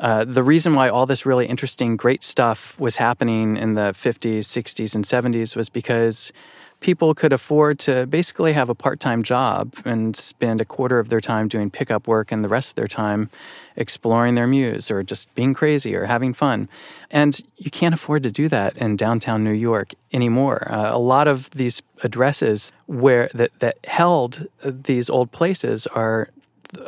uh, 0.00 0.24
the 0.24 0.42
reason 0.42 0.74
why 0.74 0.88
all 0.88 1.06
this 1.06 1.24
really 1.24 1.46
interesting, 1.46 1.96
great 1.96 2.24
stuff 2.24 2.78
was 2.80 2.96
happening 2.96 3.56
in 3.56 3.74
the 3.74 3.92
50s, 3.92 4.40
60s, 4.40 4.94
and 4.94 5.04
70s 5.04 5.56
was 5.56 5.68
because 5.68 6.32
people 6.80 7.14
could 7.14 7.32
afford 7.32 7.78
to 7.78 8.06
basically 8.06 8.52
have 8.52 8.68
a 8.68 8.74
part 8.74 9.00
time 9.00 9.22
job 9.22 9.74
and 9.86 10.14
spend 10.14 10.60
a 10.60 10.64
quarter 10.64 10.98
of 10.98 11.08
their 11.08 11.20
time 11.20 11.48
doing 11.48 11.70
pickup 11.70 12.06
work 12.06 12.30
and 12.30 12.44
the 12.44 12.48
rest 12.48 12.72
of 12.72 12.74
their 12.74 12.88
time 12.88 13.30
exploring 13.74 14.34
their 14.34 14.46
muse 14.46 14.90
or 14.90 15.02
just 15.02 15.34
being 15.34 15.54
crazy 15.54 15.94
or 15.94 16.04
having 16.04 16.34
fun. 16.34 16.68
And 17.10 17.40
you 17.56 17.70
can't 17.70 17.94
afford 17.94 18.22
to 18.24 18.30
do 18.30 18.48
that 18.48 18.76
in 18.76 18.96
downtown 18.96 19.42
New 19.42 19.52
York 19.52 19.94
anymore. 20.12 20.70
Uh, 20.70 20.90
a 20.92 20.98
lot 20.98 21.26
of 21.26 21.48
these 21.50 21.82
addresses 22.02 22.70
where 22.86 23.30
that, 23.32 23.58
that 23.60 23.78
held 23.86 24.46
these 24.62 25.08
old 25.08 25.32
places 25.32 25.86
are 25.86 26.28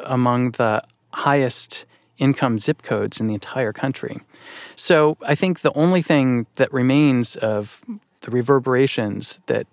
among 0.05 0.51
the 0.53 0.83
highest 1.15 1.87
income 2.19 2.59
zip 2.59 2.83
codes 2.83 3.21
in 3.21 3.27
the 3.27 3.35
entire 3.35 3.73
country. 3.73 4.21
So 4.75 5.17
I 5.23 5.35
think 5.35 5.61
the 5.61 5.73
only 5.75 6.03
thing 6.03 6.47
that 6.57 6.73
remains 6.73 7.37
of 7.37 7.83
the 8.23 8.31
reverberations 8.31 9.41
that 9.47 9.67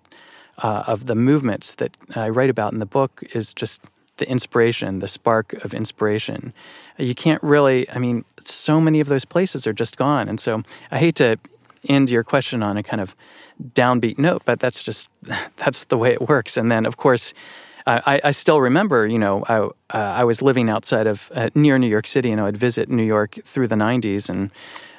uh, 0.58 0.84
of 0.86 1.06
the 1.06 1.14
movements 1.14 1.74
that 1.74 1.96
I 2.14 2.28
write 2.28 2.50
about 2.50 2.72
in 2.72 2.78
the 2.78 2.86
book 2.86 3.24
is 3.32 3.52
just 3.52 3.80
the 4.18 4.28
inspiration, 4.28 5.00
the 5.00 5.08
spark 5.08 5.52
of 5.64 5.74
inspiration. 5.74 6.52
You 6.96 7.14
can't 7.14 7.42
really, 7.42 7.90
I 7.90 7.98
mean, 7.98 8.24
so 8.44 8.80
many 8.80 9.00
of 9.00 9.08
those 9.08 9.24
places 9.24 9.66
are 9.66 9.72
just 9.72 9.96
gone. 9.96 10.28
And 10.28 10.40
so 10.40 10.62
I 10.90 10.98
hate 10.98 11.16
to 11.16 11.38
end 11.88 12.10
your 12.10 12.22
question 12.22 12.62
on 12.62 12.76
a 12.76 12.82
kind 12.82 13.00
of 13.00 13.16
downbeat 13.60 14.18
note, 14.18 14.42
but 14.44 14.60
that's 14.60 14.82
just, 14.82 15.08
that's 15.56 15.84
the 15.84 15.98
way 15.98 16.12
it 16.12 16.28
works. 16.28 16.56
And 16.56 16.70
then, 16.70 16.86
of 16.86 16.96
course, 16.96 17.34
I, 17.86 18.20
I 18.24 18.30
still 18.30 18.60
remember, 18.60 19.06
you 19.06 19.18
know, 19.18 19.44
I, 19.46 19.58
uh, 19.58 19.70
I 19.92 20.24
was 20.24 20.40
living 20.40 20.70
outside 20.70 21.06
of, 21.06 21.30
uh, 21.34 21.50
near 21.54 21.78
New 21.78 21.86
York 21.86 22.06
City, 22.06 22.30
and 22.30 22.40
I 22.40 22.44
would 22.44 22.56
visit 22.56 22.88
New 22.88 23.02
York 23.02 23.38
through 23.44 23.68
the 23.68 23.74
90s. 23.74 24.30
And 24.30 24.50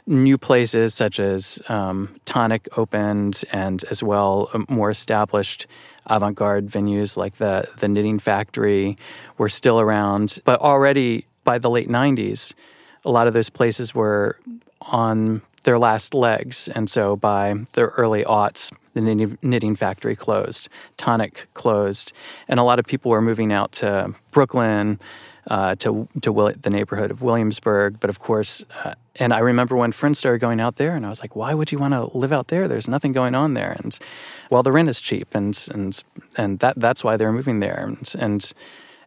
new 0.07 0.37
places 0.37 0.93
such 0.93 1.19
as 1.19 1.61
um, 1.69 2.19
Tonic 2.25 2.67
opened, 2.77 3.43
and 3.51 3.83
as 3.89 4.03
well 4.03 4.49
um, 4.53 4.65
more 4.69 4.89
established 4.89 5.67
avant-garde 6.07 6.67
venues 6.67 7.17
like 7.17 7.35
the 7.35 7.67
the 7.77 7.87
Knitting 7.87 8.19
Factory 8.19 8.97
were 9.37 9.49
still 9.49 9.79
around. 9.79 10.39
But 10.45 10.61
already 10.61 11.25
by 11.43 11.57
the 11.57 11.69
late 11.69 11.89
'90s, 11.89 12.53
a 13.03 13.11
lot 13.11 13.27
of 13.27 13.33
those 13.33 13.49
places 13.49 13.95
were 13.95 14.39
on 14.81 15.41
their 15.63 15.79
last 15.79 16.13
legs, 16.13 16.67
and 16.67 16.89
so 16.89 17.15
by 17.15 17.55
the 17.73 17.85
early 17.85 18.23
aughts, 18.23 18.71
the 18.95 19.38
knitting 19.41 19.75
factory 19.75 20.15
closed, 20.15 20.69
Tonic 20.97 21.47
closed, 21.53 22.13
and 22.47 22.60
a 22.60 22.63
lot 22.63 22.79
of 22.79 22.86
people 22.86 23.12
were 23.12 23.21
moving 23.21 23.53
out 23.53 23.71
to 23.73 24.15
Brooklyn, 24.31 24.99
uh, 25.47 25.75
to 25.75 26.08
to 26.21 26.53
the 26.62 26.69
neighborhood 26.69 27.12
of 27.12 27.21
Williamsburg. 27.21 27.99
But 27.99 28.10
of 28.10 28.19
course, 28.19 28.63
uh, 28.84 28.95
and 29.17 29.34
I 29.34 29.39
remember 29.39 29.75
when 29.75 29.91
friends 29.91 30.19
started 30.19 30.39
going 30.39 30.60
out 30.60 30.77
there, 30.77 30.95
and 30.95 31.05
I 31.05 31.10
was 31.10 31.21
like, 31.21 31.36
"Why 31.36 31.53
would 31.53 31.71
you 31.71 31.77
want 31.77 31.93
to 31.93 32.17
live 32.17 32.31
out 32.31 32.47
there? 32.47 32.67
There's 32.67 32.88
nothing 32.88 33.12
going 33.12 33.36
on 33.36 33.53
there." 33.53 33.75
And 33.79 33.97
well, 34.49 34.63
the 34.63 34.71
rent 34.71 34.89
is 34.89 35.01
cheap, 35.01 35.36
and 35.36 35.55
and 35.73 36.03
and 36.38 36.60
that 36.60 36.79
that's 36.79 37.03
why 37.03 37.17
they're 37.17 37.31
moving 37.31 37.60
there. 37.60 37.84
And 37.88 38.13
and 38.17 38.53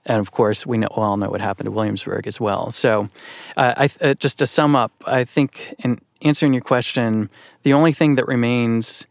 and 0.07 0.21
of 0.21 0.31
course, 0.31 0.67
we 0.67 0.79
know, 0.79 0.89
we 0.97 1.03
all 1.03 1.17
know 1.17 1.31
what 1.31 1.41
happened 1.41 1.67
to 1.67 1.71
Williamsburg 1.71 2.27
as 2.27 2.41
well. 2.41 2.71
So, 2.71 3.11
uh, 3.57 3.75
I, 3.77 3.91
uh, 4.01 4.15
just 4.15 4.39
to 4.39 4.47
sum 4.47 4.75
up, 4.77 4.93
I 5.07 5.25
think 5.25 5.75
in 5.79 6.01
answering 6.23 6.55
your 6.55 6.63
question, 6.63 7.31
the 7.63 7.73
only 7.73 7.93
thing 7.93 8.15
that 8.15 8.27
remains 8.27 9.07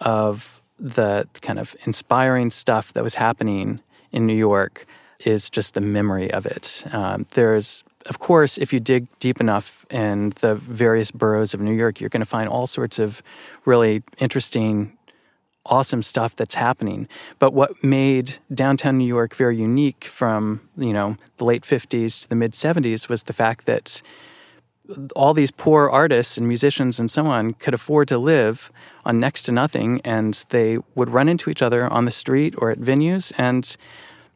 of 0.00 0.60
the 0.78 1.28
kind 1.42 1.58
of 1.58 1.76
inspiring 1.84 2.50
stuff 2.50 2.92
that 2.94 3.02
was 3.02 3.16
happening 3.16 3.80
in 4.12 4.26
New 4.26 4.34
York 4.34 4.86
is 5.24 5.50
just 5.50 5.74
the 5.74 5.80
memory 5.80 6.30
of 6.30 6.46
it. 6.46 6.84
Um, 6.92 7.26
there's, 7.34 7.84
of 8.06 8.18
course, 8.18 8.56
if 8.56 8.72
you 8.72 8.80
dig 8.80 9.06
deep 9.18 9.40
enough 9.40 9.84
in 9.90 10.30
the 10.40 10.54
various 10.54 11.10
boroughs 11.10 11.52
of 11.52 11.60
New 11.60 11.74
York, 11.74 12.00
you're 12.00 12.08
going 12.08 12.22
to 12.22 12.26
find 12.26 12.48
all 12.48 12.66
sorts 12.66 12.98
of 12.98 13.22
really 13.66 14.02
interesting, 14.18 14.96
awesome 15.66 16.02
stuff 16.02 16.34
that's 16.34 16.54
happening. 16.54 17.06
But 17.38 17.52
what 17.52 17.84
made 17.84 18.38
downtown 18.52 18.96
New 18.96 19.06
York 19.06 19.34
very 19.34 19.56
unique 19.56 20.04
from 20.04 20.62
you 20.76 20.94
know 20.94 21.16
the 21.36 21.44
late 21.44 21.62
50s 21.62 22.22
to 22.22 22.28
the 22.28 22.36
mid 22.36 22.52
70s 22.52 23.08
was 23.08 23.24
the 23.24 23.34
fact 23.34 23.66
that 23.66 24.00
all 25.14 25.34
these 25.34 25.50
poor 25.50 25.88
artists 25.88 26.36
and 26.36 26.46
musicians 26.46 26.98
and 26.98 27.10
so 27.10 27.26
on 27.26 27.54
could 27.54 27.74
afford 27.74 28.08
to 28.08 28.18
live 28.18 28.70
on 29.04 29.20
next 29.20 29.42
to 29.44 29.52
nothing 29.52 30.00
and 30.04 30.44
they 30.50 30.78
would 30.94 31.10
run 31.10 31.28
into 31.28 31.50
each 31.50 31.62
other 31.62 31.86
on 31.92 32.04
the 32.04 32.10
street 32.10 32.54
or 32.58 32.70
at 32.70 32.78
venues 32.78 33.32
and 33.38 33.76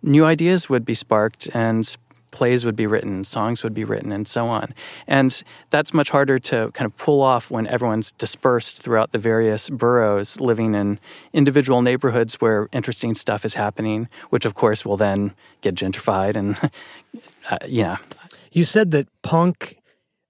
new 0.02 0.24
ideas 0.24 0.68
would 0.68 0.84
be 0.84 0.94
sparked 0.94 1.48
and 1.54 1.96
plays 2.34 2.64
would 2.64 2.74
be 2.74 2.86
written, 2.86 3.22
songs 3.22 3.62
would 3.62 3.72
be 3.72 3.84
written, 3.84 4.10
and 4.10 4.26
so 4.26 4.48
on. 4.48 4.74
And 5.06 5.40
that's 5.70 5.94
much 5.94 6.10
harder 6.10 6.40
to 6.40 6.72
kind 6.72 6.84
of 6.84 6.96
pull 6.96 7.22
off 7.22 7.48
when 7.48 7.66
everyone's 7.68 8.10
dispersed 8.10 8.82
throughout 8.82 9.12
the 9.12 9.18
various 9.18 9.70
boroughs, 9.70 10.40
living 10.40 10.74
in 10.74 10.98
individual 11.32 11.80
neighborhoods 11.80 12.40
where 12.40 12.68
interesting 12.72 13.14
stuff 13.14 13.44
is 13.44 13.54
happening, 13.54 14.08
which 14.30 14.44
of 14.44 14.54
course 14.54 14.84
will 14.84 14.96
then 14.96 15.32
get 15.60 15.76
gentrified. 15.76 16.34
And, 16.34 16.58
uh, 17.50 17.58
yeah. 17.68 17.98
You 18.50 18.64
said 18.64 18.90
that 18.90 19.06
punk 19.22 19.78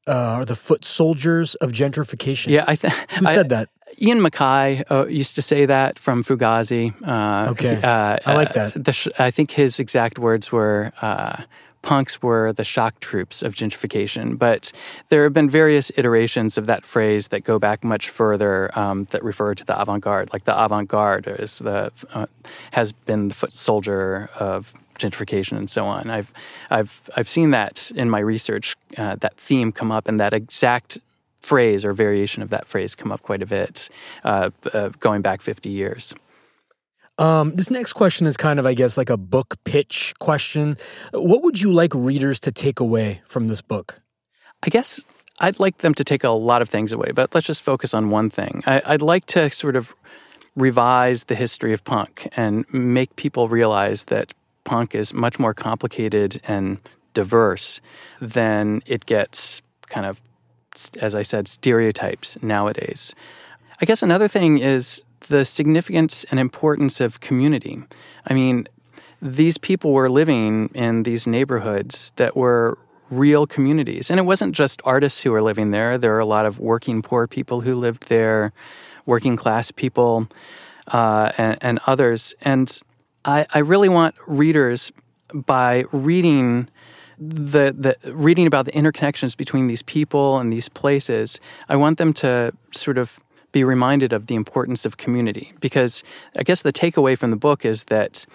uh, 0.06 0.12
are 0.12 0.44
the 0.44 0.54
foot 0.54 0.84
soldiers 0.84 1.54
of 1.56 1.72
gentrification. 1.72 2.48
Yeah, 2.48 2.64
I 2.66 2.76
think. 2.76 2.94
Who 3.12 3.26
said 3.26 3.48
that? 3.50 3.68
Ian 4.00 4.18
MacKaye 4.18 4.90
uh, 4.90 5.06
used 5.06 5.36
to 5.36 5.42
say 5.42 5.66
that 5.66 5.98
from 5.98 6.24
Fugazi. 6.24 6.92
Uh, 7.06 7.50
okay, 7.50 7.80
uh, 7.80 8.18
I 8.26 8.34
like 8.34 8.52
that. 8.54 8.88
Uh, 8.88 8.92
sh- 8.92 9.08
I 9.18 9.30
think 9.30 9.52
his 9.52 9.78
exact 9.78 10.18
words 10.18 10.50
were. 10.50 10.92
Uh, 11.00 11.42
punks 11.84 12.22
were 12.22 12.52
the 12.52 12.64
shock 12.64 12.98
troops 12.98 13.42
of 13.42 13.54
gentrification. 13.54 14.38
But 14.38 14.72
there 15.10 15.22
have 15.24 15.32
been 15.32 15.50
various 15.50 15.92
iterations 15.96 16.58
of 16.58 16.66
that 16.66 16.84
phrase 16.84 17.28
that 17.28 17.44
go 17.44 17.58
back 17.58 17.84
much 17.84 18.08
further 18.08 18.76
um, 18.76 19.04
that 19.10 19.22
refer 19.22 19.54
to 19.54 19.64
the 19.64 19.78
avant 19.78 20.02
garde. 20.02 20.32
Like 20.32 20.44
the 20.44 20.64
avant 20.64 20.88
garde 20.88 21.28
is 21.28 21.58
the 21.58 21.92
uh, 22.14 22.26
has 22.72 22.92
been 22.92 23.28
the 23.28 23.34
foot 23.34 23.52
soldier 23.52 24.30
of 24.40 24.74
gentrification 24.98 25.56
and 25.56 25.68
so 25.68 25.86
on. 25.86 26.10
I've 26.10 26.32
I've 26.70 27.10
I've 27.16 27.28
seen 27.28 27.50
that 27.50 27.90
in 27.94 28.10
my 28.10 28.20
research 28.20 28.76
uh, 28.96 29.16
that 29.16 29.36
theme 29.36 29.72
come 29.72 29.92
up 29.92 30.08
and 30.08 30.18
that 30.20 30.32
exact 30.32 30.98
phrase 31.40 31.84
or 31.84 31.92
variation 31.92 32.42
of 32.42 32.50
that 32.50 32.66
phrase 32.66 32.94
come 32.94 33.12
up 33.12 33.22
quite 33.22 33.42
a 33.42 33.46
bit, 33.46 33.90
uh, 34.24 34.50
uh, 34.72 34.88
going 34.98 35.20
back 35.22 35.42
50 35.42 35.68
years. 35.68 36.14
Um, 37.18 37.54
this 37.54 37.70
next 37.70 37.92
question 37.92 38.26
is 38.26 38.36
kind 38.36 38.58
of, 38.58 38.66
I 38.66 38.74
guess, 38.74 38.96
like 38.96 39.10
a 39.10 39.16
book 39.16 39.56
pitch 39.64 40.14
question. 40.18 40.76
What 41.12 41.44
would 41.44 41.60
you 41.60 41.72
like 41.72 41.94
readers 41.94 42.40
to 42.40 42.50
take 42.50 42.80
away 42.80 43.22
from 43.26 43.48
this 43.48 43.60
book? 43.60 44.00
I 44.64 44.68
guess 44.70 45.04
I'd 45.38 45.60
like 45.60 45.78
them 45.78 45.94
to 45.94 46.04
take 46.04 46.24
a 46.24 46.30
lot 46.30 46.62
of 46.62 46.68
things 46.68 46.92
away, 46.92 47.12
but 47.14 47.34
let's 47.34 47.46
just 47.46 47.62
focus 47.62 47.94
on 47.94 48.10
one 48.10 48.30
thing. 48.30 48.62
I, 48.66 48.82
I'd 48.86 49.02
like 49.02 49.26
to 49.26 49.50
sort 49.50 49.76
of 49.76 49.94
revise 50.56 51.24
the 51.24 51.34
history 51.34 51.72
of 51.72 51.84
punk 51.84 52.28
and 52.36 52.64
make 52.72 53.14
people 53.16 53.48
realize 53.48 54.04
that 54.04 54.34
punk 54.64 54.94
is 54.94 55.14
much 55.14 55.38
more 55.38 55.54
complicated 55.54 56.40
and 56.48 56.78
diverse 57.12 57.80
than 58.20 58.82
it 58.86 59.06
gets 59.06 59.62
kind 59.88 60.06
of 60.06 60.20
as 61.00 61.14
I 61.14 61.22
said, 61.22 61.48
stereotypes 61.48 62.40
nowadays. 62.42 63.14
I 63.80 63.84
guess 63.84 64.02
another 64.02 64.28
thing 64.28 64.58
is 64.58 65.04
the 65.28 65.44
significance 65.44 66.24
and 66.30 66.38
importance 66.38 67.00
of 67.00 67.20
community. 67.20 67.82
I 68.26 68.34
mean, 68.34 68.68
these 69.22 69.58
people 69.58 69.92
were 69.92 70.08
living 70.08 70.70
in 70.74 71.04
these 71.04 71.26
neighborhoods 71.26 72.12
that 72.16 72.36
were 72.36 72.78
real 73.10 73.46
communities. 73.46 74.10
And 74.10 74.18
it 74.18 74.24
wasn't 74.24 74.54
just 74.54 74.82
artists 74.84 75.22
who 75.22 75.30
were 75.30 75.42
living 75.42 75.70
there, 75.70 75.96
there 75.98 76.12
were 76.12 76.18
a 76.18 76.26
lot 76.26 76.46
of 76.46 76.58
working 76.58 77.02
poor 77.02 77.26
people 77.26 77.62
who 77.62 77.74
lived 77.74 78.08
there, 78.08 78.52
working 79.06 79.36
class 79.36 79.70
people, 79.70 80.28
uh, 80.88 81.32
and, 81.38 81.56
and, 81.60 81.80
others. 81.86 82.34
And 82.42 82.78
I, 83.24 83.46
I 83.52 83.58
really 83.60 83.88
want 83.88 84.14
readers, 84.26 84.92
by 85.32 85.84
reading 85.90 86.68
the, 87.18 87.74
the 87.76 88.12
reading 88.12 88.46
about 88.46 88.66
the 88.66 88.72
interconnections 88.72 89.36
between 89.36 89.66
these 89.66 89.82
people 89.82 90.38
and 90.38 90.52
these 90.52 90.68
places, 90.68 91.40
I 91.68 91.76
want 91.76 91.98
them 91.98 92.12
to 92.14 92.52
sort 92.72 92.98
of 92.98 93.20
be 93.52 93.64
reminded 93.64 94.12
of 94.12 94.26
the 94.26 94.34
importance 94.34 94.84
of 94.84 94.96
community 94.96 95.52
because 95.60 96.02
I 96.36 96.42
guess 96.42 96.62
the 96.62 96.72
takeaway 96.72 97.16
from 97.16 97.30
the 97.30 97.36
book 97.36 97.64
is 97.64 97.84
that 97.84 98.26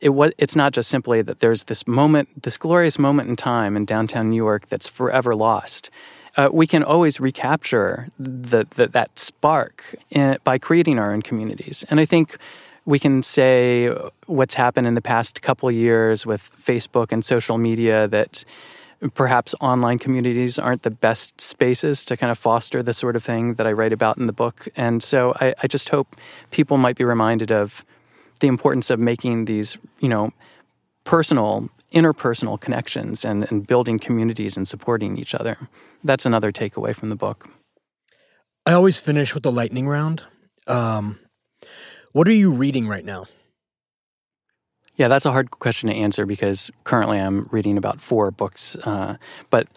it 0.00 0.10
was 0.10 0.30
it's 0.38 0.54
not 0.54 0.72
just 0.72 0.88
simply 0.88 1.22
that 1.22 1.40
there's 1.40 1.64
this 1.64 1.88
moment, 1.88 2.44
this 2.44 2.56
glorious 2.56 2.98
moment 2.98 3.28
in 3.28 3.36
time 3.36 3.76
in 3.76 3.84
downtown 3.84 4.30
New 4.30 4.36
York 4.36 4.68
that's 4.68 4.88
forever 4.88 5.34
lost. 5.34 5.90
Uh, 6.36 6.48
we 6.52 6.68
can 6.68 6.84
always 6.84 7.18
recapture 7.18 8.08
the, 8.16 8.64
the 8.76 8.86
that 8.86 9.18
spark 9.18 9.96
in, 10.10 10.38
by 10.44 10.56
creating 10.56 11.00
our 11.00 11.12
own 11.12 11.20
communities, 11.20 11.84
and 11.90 11.98
I 11.98 12.04
think 12.04 12.38
we 12.88 12.98
can 12.98 13.22
say 13.22 13.94
what's 14.24 14.54
happened 14.54 14.86
in 14.86 14.94
the 14.94 15.02
past 15.02 15.42
couple 15.42 15.70
years 15.70 16.24
with 16.24 16.50
Facebook 16.58 17.12
and 17.12 17.22
social 17.22 17.58
media 17.58 18.08
that 18.08 18.46
perhaps 19.12 19.54
online 19.60 19.98
communities 19.98 20.58
aren't 20.58 20.84
the 20.84 20.90
best 20.90 21.38
spaces 21.38 22.02
to 22.06 22.16
kind 22.16 22.30
of 22.30 22.38
foster 22.38 22.82
the 22.82 22.94
sort 22.94 23.14
of 23.14 23.22
thing 23.22 23.54
that 23.56 23.66
I 23.66 23.72
write 23.72 23.92
about 23.92 24.16
in 24.16 24.24
the 24.24 24.32
book. 24.32 24.68
And 24.74 25.02
so 25.02 25.34
I, 25.38 25.54
I 25.62 25.66
just 25.66 25.90
hope 25.90 26.16
people 26.50 26.78
might 26.78 26.96
be 26.96 27.04
reminded 27.04 27.52
of 27.52 27.84
the 28.40 28.46
importance 28.46 28.90
of 28.90 28.98
making 28.98 29.44
these, 29.44 29.76
you 30.00 30.08
know, 30.08 30.30
personal, 31.04 31.68
interpersonal 31.92 32.58
connections 32.58 33.22
and, 33.22 33.46
and 33.50 33.66
building 33.66 33.98
communities 33.98 34.56
and 34.56 34.66
supporting 34.66 35.18
each 35.18 35.34
other. 35.34 35.58
That's 36.02 36.24
another 36.24 36.52
takeaway 36.52 36.96
from 36.96 37.10
the 37.10 37.16
book. 37.16 37.50
I 38.64 38.72
always 38.72 38.98
finish 38.98 39.34
with 39.34 39.42
the 39.42 39.52
lightning 39.52 39.86
round. 39.86 40.22
Um, 40.66 41.18
what 42.18 42.26
are 42.26 42.32
you 42.32 42.50
reading 42.50 42.88
right 42.88 43.04
now? 43.04 43.26
Yeah, 44.96 45.06
that's 45.06 45.24
a 45.24 45.30
hard 45.30 45.52
question 45.52 45.88
to 45.88 45.94
answer 45.94 46.26
because 46.26 46.68
currently 46.82 47.20
I'm 47.20 47.46
reading 47.52 47.78
about 47.78 48.00
four 48.00 48.32
books. 48.32 48.74
Uh, 48.74 49.18
but 49.50 49.68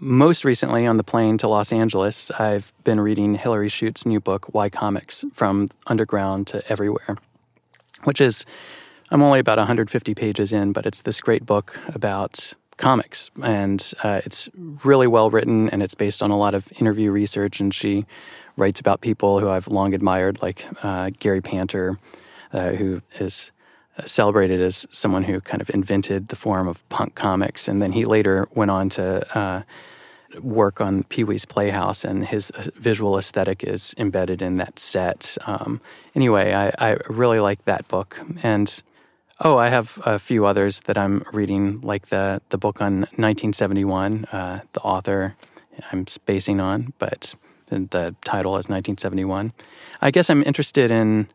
most 0.00 0.44
recently, 0.44 0.88
on 0.88 0.96
the 0.96 1.04
plane 1.04 1.38
to 1.38 1.46
Los 1.46 1.72
Angeles, 1.72 2.32
I've 2.32 2.72
been 2.82 2.98
reading 2.98 3.36
Hillary 3.36 3.68
Chute's 3.68 4.04
new 4.04 4.18
book, 4.18 4.52
Why 4.52 4.68
Comics 4.70 5.24
From 5.32 5.68
Underground 5.86 6.48
to 6.48 6.68
Everywhere, 6.68 7.16
which 8.02 8.20
is, 8.20 8.44
I'm 9.12 9.22
only 9.22 9.38
about 9.38 9.58
150 9.58 10.16
pages 10.16 10.52
in, 10.52 10.72
but 10.72 10.86
it's 10.86 11.02
this 11.02 11.20
great 11.20 11.46
book 11.46 11.78
about 11.94 12.54
comics. 12.76 13.30
And 13.40 13.92
uh, 14.02 14.20
it's 14.24 14.48
really 14.56 15.06
well 15.06 15.30
written 15.30 15.70
and 15.70 15.80
it's 15.80 15.94
based 15.94 16.24
on 16.24 16.32
a 16.32 16.36
lot 16.36 16.54
of 16.54 16.72
interview 16.80 17.12
research. 17.12 17.60
And 17.60 17.72
she 17.72 18.04
writes 18.56 18.80
about 18.80 19.00
people 19.00 19.40
who 19.40 19.48
I've 19.48 19.68
long 19.68 19.94
admired, 19.94 20.42
like 20.42 20.66
uh, 20.82 21.10
Gary 21.18 21.40
Panter, 21.40 21.98
uh, 22.52 22.70
who 22.70 23.02
is 23.18 23.50
celebrated 24.04 24.60
as 24.60 24.86
someone 24.90 25.24
who 25.24 25.40
kind 25.40 25.60
of 25.60 25.70
invented 25.70 26.28
the 26.28 26.36
form 26.36 26.66
of 26.66 26.88
punk 26.88 27.14
comics. 27.14 27.68
And 27.68 27.80
then 27.80 27.92
he 27.92 28.04
later 28.04 28.48
went 28.54 28.70
on 28.70 28.88
to 28.90 29.38
uh, 29.38 29.62
work 30.40 30.80
on 30.80 31.04
Pee 31.04 31.24
Wee's 31.24 31.44
Playhouse, 31.44 32.04
and 32.04 32.26
his 32.26 32.50
uh, 32.52 32.66
visual 32.76 33.18
aesthetic 33.18 33.62
is 33.62 33.94
embedded 33.98 34.42
in 34.42 34.56
that 34.56 34.78
set. 34.78 35.36
Um, 35.46 35.80
anyway, 36.14 36.52
I, 36.52 36.72
I, 36.78 36.96
really 37.08 37.40
like 37.40 37.64
that 37.66 37.86
book. 37.88 38.20
And 38.42 38.82
oh, 39.40 39.58
I 39.58 39.68
have 39.68 40.00
a 40.04 40.18
few 40.18 40.44
others 40.44 40.80
that 40.82 40.98
I'm 40.98 41.22
reading, 41.32 41.80
like 41.82 42.08
the, 42.08 42.40
the 42.48 42.58
book 42.58 42.80
on 42.80 43.00
1971, 43.16 44.26
uh, 44.26 44.60
the 44.72 44.80
author 44.80 45.36
I'm 45.92 46.06
spacing 46.06 46.60
on, 46.60 46.92
but 46.98 47.34
the 47.74 48.14
title 48.24 48.52
is 48.52 48.68
1971. 48.68 49.52
I 50.00 50.10
guess 50.10 50.30
I'm 50.30 50.42
interested 50.42 50.90
in 50.90 51.28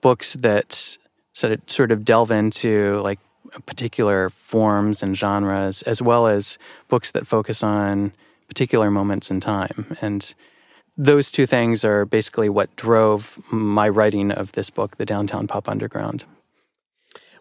books 0.00 0.34
that 0.34 0.98
sort 1.32 1.52
of, 1.52 1.60
sort 1.66 1.92
of 1.92 2.04
delve 2.04 2.30
into 2.30 3.00
like 3.02 3.18
particular 3.66 4.30
forms 4.30 5.02
and 5.02 5.16
genres, 5.16 5.82
as 5.82 6.00
well 6.00 6.26
as 6.26 6.58
books 6.88 7.10
that 7.12 7.26
focus 7.26 7.62
on 7.62 8.12
particular 8.48 8.90
moments 8.90 9.30
in 9.30 9.40
time. 9.40 9.96
And 10.00 10.34
those 10.96 11.30
two 11.30 11.46
things 11.46 11.84
are 11.84 12.04
basically 12.04 12.48
what 12.48 12.74
drove 12.76 13.38
my 13.50 13.88
writing 13.88 14.30
of 14.30 14.52
this 14.52 14.70
book, 14.70 14.96
The 14.96 15.06
Downtown 15.06 15.46
Pop 15.46 15.68
Underground. 15.68 16.24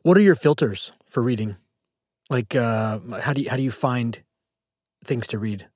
What 0.04 0.18
are 0.18 0.22
your 0.22 0.36
filters 0.36 0.94
for 1.08 1.22
reading? 1.22 1.58
Like, 2.30 2.56
uh, 2.56 3.00
how 3.22 3.34
do 3.34 3.42
you, 3.42 3.50
how 3.50 3.58
do 3.58 3.64
you 3.64 3.72
find 3.72 4.22
things 5.04 5.28
to 5.28 5.38
read? 5.38 5.68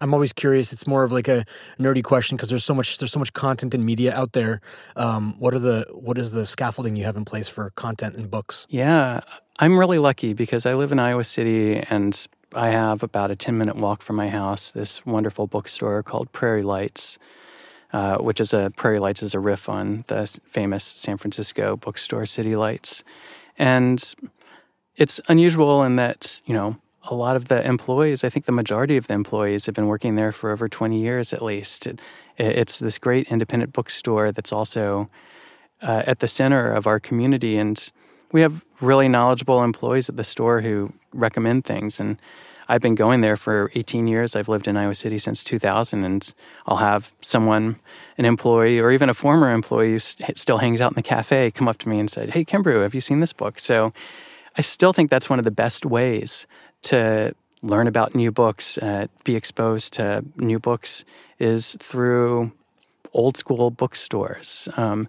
I'm 0.00 0.12
always 0.12 0.32
curious. 0.32 0.72
It's 0.72 0.86
more 0.86 1.04
of 1.04 1.12
like 1.12 1.28
a 1.28 1.44
nerdy 1.78 2.02
question 2.02 2.36
because 2.36 2.48
there's 2.48 2.64
so 2.64 2.74
much 2.74 2.98
there's 2.98 3.12
so 3.12 3.18
much 3.18 3.32
content 3.32 3.74
and 3.74 3.86
media 3.86 4.14
out 4.14 4.32
there. 4.32 4.60
Um, 4.96 5.38
what 5.38 5.54
are 5.54 5.58
the 5.58 5.86
what 5.92 6.18
is 6.18 6.32
the 6.32 6.46
scaffolding 6.46 6.96
you 6.96 7.04
have 7.04 7.16
in 7.16 7.24
place 7.24 7.48
for 7.48 7.70
content 7.70 8.16
and 8.16 8.30
books? 8.30 8.66
Yeah, 8.68 9.20
I'm 9.60 9.78
really 9.78 9.98
lucky 9.98 10.34
because 10.34 10.66
I 10.66 10.74
live 10.74 10.92
in 10.92 10.98
Iowa 10.98 11.24
City 11.24 11.76
and 11.78 12.26
I 12.54 12.68
have 12.68 13.02
about 13.02 13.30
a 13.30 13.36
10 13.36 13.56
minute 13.56 13.76
walk 13.76 14.02
from 14.02 14.16
my 14.16 14.28
house 14.28 14.70
this 14.70 15.06
wonderful 15.06 15.46
bookstore 15.46 16.02
called 16.02 16.32
Prairie 16.32 16.62
Lights. 16.62 17.18
Uh, 17.92 18.18
which 18.18 18.40
is 18.40 18.52
a 18.52 18.72
Prairie 18.74 18.98
Lights 18.98 19.22
is 19.22 19.34
a 19.34 19.38
riff 19.38 19.68
on 19.68 20.02
the 20.08 20.26
famous 20.48 20.82
San 20.82 21.16
Francisco 21.16 21.76
bookstore 21.76 22.26
City 22.26 22.56
Lights, 22.56 23.04
and 23.56 24.02
it's 24.96 25.20
unusual 25.28 25.84
in 25.84 25.94
that 25.94 26.40
you 26.44 26.54
know 26.54 26.76
a 27.04 27.14
lot 27.14 27.36
of 27.36 27.48
the 27.48 27.66
employees, 27.66 28.24
I 28.24 28.28
think 28.28 28.46
the 28.46 28.52
majority 28.52 28.96
of 28.96 29.06
the 29.06 29.14
employees 29.14 29.66
have 29.66 29.74
been 29.74 29.86
working 29.86 30.16
there 30.16 30.32
for 30.32 30.50
over 30.50 30.68
20 30.68 30.98
years 30.98 31.32
at 31.32 31.42
least. 31.42 31.86
It, 31.86 32.00
it's 32.38 32.78
this 32.78 32.98
great 32.98 33.30
independent 33.30 33.72
bookstore 33.72 34.32
that's 34.32 34.52
also 34.52 35.08
uh, 35.82 36.02
at 36.06 36.20
the 36.20 36.28
center 36.28 36.72
of 36.72 36.86
our 36.86 36.98
community. 36.98 37.56
And 37.56 37.90
we 38.32 38.40
have 38.40 38.64
really 38.80 39.08
knowledgeable 39.08 39.62
employees 39.62 40.08
at 40.08 40.16
the 40.16 40.24
store 40.24 40.62
who 40.62 40.92
recommend 41.12 41.64
things. 41.64 42.00
And 42.00 42.18
I've 42.68 42.80
been 42.80 42.94
going 42.94 43.20
there 43.20 43.36
for 43.36 43.70
18 43.74 44.06
years. 44.06 44.34
I've 44.34 44.48
lived 44.48 44.66
in 44.66 44.76
Iowa 44.76 44.94
City 44.94 45.18
since 45.18 45.44
2000, 45.44 46.02
and 46.02 46.34
I'll 46.66 46.78
have 46.78 47.12
someone, 47.20 47.76
an 48.16 48.24
employee, 48.24 48.80
or 48.80 48.90
even 48.90 49.10
a 49.10 49.14
former 49.14 49.52
employee 49.52 49.92
who 49.92 49.98
still 49.98 50.58
hangs 50.58 50.80
out 50.80 50.92
in 50.92 50.96
the 50.96 51.02
cafe, 51.02 51.50
come 51.50 51.68
up 51.68 51.76
to 51.78 51.90
me 51.90 51.98
and 51.98 52.10
said, 52.10 52.30
"Hey, 52.30 52.42
Kembrew, 52.42 52.82
have 52.82 52.94
you 52.94 53.02
seen 53.02 53.20
this 53.20 53.34
book?" 53.34 53.58
So 53.58 53.92
I 54.56 54.62
still 54.62 54.94
think 54.94 55.10
that's 55.10 55.28
one 55.28 55.38
of 55.38 55.44
the 55.44 55.50
best 55.50 55.84
ways 55.84 56.46
to 56.84 57.34
learn 57.62 57.86
about 57.86 58.14
new 58.14 58.30
books, 58.30 58.78
uh, 58.78 59.06
be 59.24 59.36
exposed 59.36 59.92
to 59.94 60.24
new 60.36 60.58
books, 60.58 61.04
is 61.38 61.76
through 61.80 62.52
old 63.12 63.36
school 63.36 63.70
bookstores, 63.70 64.68
um, 64.76 65.08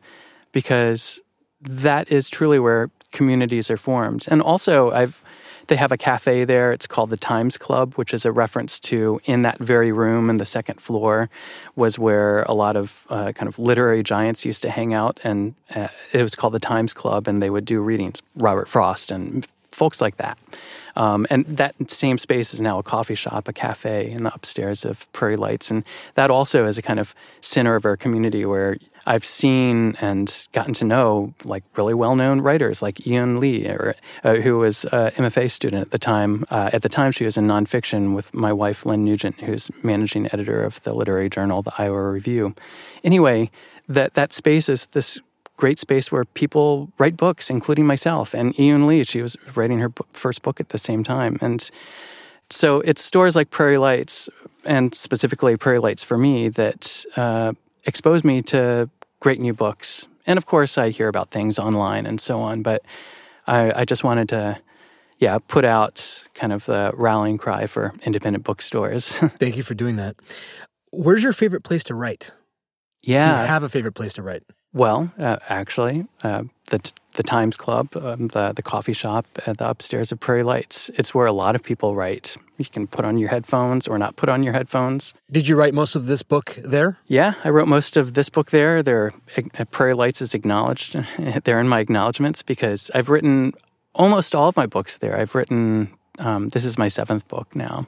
because 0.52 1.20
that 1.62 2.12
is 2.12 2.30
truly 2.30 2.60
where 2.60 2.90
communities 3.12 3.70
are 3.70 3.78
formed. 3.78 4.26
And 4.30 4.42
also, 4.42 4.92
I've 4.92 5.22
they 5.68 5.76
have 5.78 5.92
a 5.92 5.98
cafe 5.98 6.46
there. 6.46 6.72
It's 6.72 6.88
called 6.88 7.10
the 7.10 7.18
Times 7.18 7.58
Club, 7.58 7.96
which 7.96 8.14
is 8.14 8.26
a 8.26 8.32
reference 8.32 8.80
to 8.82 9.20
in 9.26 9.42
that 9.42 9.58
very 9.58 9.92
room 9.92 10.30
in 10.30 10.38
the 10.38 10.46
second 10.46 10.80
floor 10.80 11.30
was 11.76 11.98
where 11.98 12.44
a 12.44 12.54
lot 12.54 12.76
of 12.76 13.06
uh, 13.10 13.32
kind 13.32 13.48
of 13.48 13.58
literary 13.58 14.04
giants 14.04 14.46
used 14.46 14.62
to 14.64 14.70
hang 14.70 14.94
out, 14.94 15.20
and 15.24 15.56
uh, 15.76 15.88
it 16.14 16.22
was 16.22 16.36
called 16.36 16.54
the 16.54 16.60
Times 16.60 16.94
Club, 16.94 17.28
and 17.28 17.42
they 17.42 17.50
would 17.50 17.66
do 17.66 17.82
readings. 17.82 18.22
Robert 18.36 18.70
Frost 18.70 19.12
and 19.12 19.48
folks 19.76 20.02
like 20.02 20.18
that. 20.18 20.38
Um, 20.96 21.28
and 21.30 21.46
that 21.46 21.76
same 21.92 22.18
space 22.18 22.54
is 22.54 22.62
now 22.62 22.80
a 22.80 22.84
coffee 22.84 23.16
shop, 23.16 23.48
a 23.48 23.54
cafe 23.54 24.10
in 24.10 24.24
the 24.24 24.34
upstairs 24.34 24.86
of 24.86 25.12
Prairie 25.12 25.36
Lights. 25.36 25.70
And 25.70 25.84
that 26.14 26.32
also 26.32 26.66
is 26.66 26.78
a 26.78 26.82
kind 26.82 27.00
of 27.00 27.14
center 27.42 27.76
of 27.76 27.86
our 27.86 27.98
community 27.98 28.46
where 28.46 28.78
I've 29.06 29.26
seen 29.26 29.98
and 30.00 30.48
gotten 30.54 30.74
to 30.76 30.86
know 30.86 31.34
like 31.44 31.64
really 31.76 31.94
well-known 31.94 32.42
writers 32.42 32.82
like 32.82 32.96
Yiyun 32.96 33.40
Li, 33.40 33.68
or, 33.68 33.96
uh, 34.24 34.36
who 34.36 34.58
was 34.58 34.86
MFA 34.92 35.52
student 35.52 35.82
at 35.82 35.92
the 35.92 36.00
time. 36.00 36.46
Uh, 36.50 36.70
at 36.72 36.82
the 36.82 36.90
time, 36.90 37.12
she 37.12 37.26
was 37.26 37.38
in 37.38 37.46
nonfiction 37.46 38.16
with 38.16 38.34
my 38.34 38.54
wife, 38.54 38.86
Lynn 38.86 39.04
Nugent, 39.04 39.42
who's 39.42 39.70
managing 39.84 40.28
editor 40.28 40.64
of 40.64 40.82
the 40.84 40.94
literary 40.94 41.30
journal, 41.30 41.62
the 41.62 41.74
Iowa 41.78 42.10
Review. 42.10 42.56
Anyway, 43.04 43.52
that, 43.88 44.14
that 44.16 44.34
space 44.34 44.70
is 44.70 44.88
this 44.88 45.20
great 45.58 45.80
space 45.80 46.12
where 46.12 46.26
people 46.26 46.92
write 46.98 47.18
books, 47.18 47.50
including 47.50 47.86
myself 47.86 48.34
and 48.34 48.54
Yiyun 48.56 48.86
Li. 48.86 49.04
She 49.04 49.22
was 49.22 49.38
writing 49.56 49.80
her 49.80 49.92
first 50.12 50.42
book 50.42 50.60
at 50.60 50.70
the 50.70 50.78
same 50.78 51.04
time. 51.04 51.38
And 51.42 51.70
so 52.50 52.82
it's 52.82 53.04
stores 53.04 53.36
like 53.36 53.50
Prairie 53.50 53.78
Lights, 53.78 54.30
and 54.66 54.94
specifically 54.94 55.58
Prairie 55.58 55.80
Lights 55.80 56.04
for 56.04 56.18
me, 56.18 56.50
that 56.50 57.06
uh, 57.16 57.54
expose 57.86 58.24
me 58.24 58.42
to 58.44 58.90
great 59.20 59.40
new 59.40 59.54
books. 59.54 60.08
And 60.28 60.38
of 60.38 60.46
course, 60.46 60.78
I 60.78 60.90
hear 60.90 61.08
about 61.08 61.32
things 61.32 61.58
online 61.60 62.06
and 62.06 62.20
so 62.20 62.40
on, 62.40 62.62
but 62.62 62.84
I, 63.48 63.82
I 63.82 63.86
just 63.86 64.04
wanted 64.04 64.30
to, 64.30 64.60
yeah, 65.20 65.38
put 65.48 65.66
out 65.66 66.26
kind 66.34 66.52
of 66.52 66.66
the 66.66 66.92
rallying 66.96 67.38
cry 67.38 67.68
for 67.68 67.94
independent 68.04 68.44
bookstores. 68.44 69.14
Thank 69.14 69.58
you 69.58 69.64
for 69.64 69.74
doing 69.74 69.96
that. 69.98 70.16
Where's 70.92 71.24
your 71.24 71.34
favorite 71.34 71.64
place 71.64 71.84
to 71.86 71.96
write? 71.96 72.32
Yeah. 73.02 73.36
Do 73.36 73.42
you 73.42 73.48
have 73.48 73.64
a 73.64 73.70
favorite 73.70 73.94
place 73.94 74.14
to 74.14 74.24
write? 74.24 74.44
Well, 74.76 75.14
uh, 75.18 75.38
actually, 75.48 76.06
uh, 76.22 76.44
the 76.70 76.92
the 77.16 77.24
Times 77.24 77.56
Club, 77.56 77.96
um, 77.96 78.28
the 78.28 78.52
the 78.52 78.62
coffee 78.62 78.92
shop 78.92 79.26
at 79.48 79.58
the 79.58 79.70
upstairs 79.70 80.12
of 80.12 80.20
Prairie 80.20 80.44
Lights. 80.44 80.92
It's 80.96 81.16
where 81.16 81.26
a 81.26 81.32
lot 81.32 81.56
of 81.56 81.64
people 81.64 81.96
write. 81.96 82.36
You 82.58 82.66
can 82.66 82.86
put 82.86 83.06
on 83.06 83.16
your 83.16 83.30
headphones 83.30 83.88
or 83.88 83.98
not 83.98 84.18
put 84.18 84.28
on 84.28 84.44
your 84.44 84.52
headphones. 84.52 85.14
Did 85.32 85.48
you 85.48 85.56
write 85.56 85.74
most 85.74 85.96
of 85.96 86.08
this 86.08 86.24
book 86.24 86.58
there? 86.62 87.00
Yeah, 87.08 87.36
I 87.46 87.50
wrote 87.50 87.70
most 87.70 87.96
of 87.96 88.16
this 88.16 88.28
book 88.30 88.52
there. 88.52 88.84
There, 88.84 89.14
uh, 89.38 89.64
Prairie 89.72 89.94
Lights 89.94 90.22
is 90.22 90.34
acknowledged. 90.34 90.94
They're 91.46 91.62
in 91.62 91.70
my 91.70 91.80
acknowledgments 91.80 92.44
because 92.44 92.92
I've 92.94 93.08
written 93.08 93.54
almost 93.94 94.36
all 94.36 94.50
of 94.50 94.58
my 94.58 94.66
books 94.66 94.98
there. 94.98 95.18
I've 95.18 95.36
written. 95.36 95.90
Um, 96.20 96.50
this 96.50 96.66
is 96.66 96.78
my 96.78 96.90
seventh 96.90 97.30
book 97.30 97.56
now. 97.56 97.88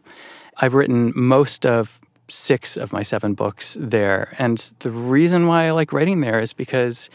I've 0.59 0.73
written 0.73 1.11
most 1.15 1.65
of 1.65 1.99
six 2.29 2.77
of 2.77 2.93
my 2.93 3.03
seven 3.03 3.33
books 3.33 3.77
there. 3.79 4.35
And 4.37 4.57
the 4.79 4.91
reason 4.91 5.47
why 5.47 5.65
I 5.65 5.71
like 5.71 5.93
writing 5.93 6.21
there 6.21 6.39
is 6.39 6.53
because 6.53 7.09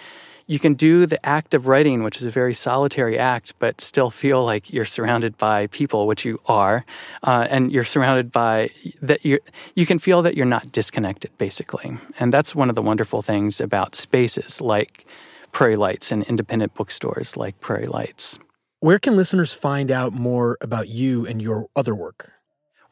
you 0.46 0.58
can 0.58 0.74
do 0.74 1.06
the 1.06 1.24
act 1.24 1.54
of 1.54 1.66
writing, 1.66 2.02
which 2.02 2.16
is 2.16 2.24
a 2.24 2.30
very 2.30 2.54
solitary 2.54 3.18
act, 3.18 3.54
but 3.58 3.80
still 3.80 4.10
feel 4.10 4.44
like 4.44 4.72
you're 4.72 4.84
surrounded 4.84 5.38
by 5.38 5.68
people, 5.68 6.06
which 6.06 6.24
you 6.24 6.38
are, 6.46 6.84
uh, 7.22 7.46
and 7.50 7.72
you're 7.72 7.84
surrounded 7.84 8.32
by 8.32 8.70
that. 9.00 9.24
You 9.24 9.38
you 9.74 9.86
can 9.86 9.98
feel 9.98 10.22
that 10.22 10.36
you're 10.36 10.46
not 10.46 10.72
disconnected, 10.72 11.30
basically, 11.38 11.96
and 12.18 12.32
that's 12.32 12.54
one 12.54 12.68
of 12.68 12.74
the 12.74 12.82
wonderful 12.82 13.22
things 13.22 13.60
about 13.60 13.94
spaces 13.94 14.60
like 14.60 15.06
Prairie 15.52 15.76
Lights 15.76 16.10
and 16.12 16.24
independent 16.24 16.74
bookstores 16.74 17.36
like 17.36 17.60
Prairie 17.60 17.86
Lights. 17.86 18.38
Where 18.80 18.98
can 18.98 19.16
listeners 19.16 19.54
find 19.54 19.90
out 19.92 20.12
more 20.12 20.58
about 20.60 20.88
you 20.88 21.24
and 21.24 21.40
your 21.40 21.66
other 21.76 21.94
work? 21.94 22.32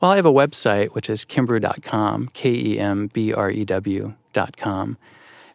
Well, 0.01 0.13
I 0.13 0.17
have 0.17 0.25
a 0.25 0.33
website, 0.33 0.95
which 0.95 1.11
is 1.11 1.27
kembrew.com, 1.27 2.31
K 2.33 2.51
E 2.51 2.79
M 2.79 3.09
B 3.09 3.35
R 3.35 3.51
E 3.51 3.67
W.com. 3.67 4.97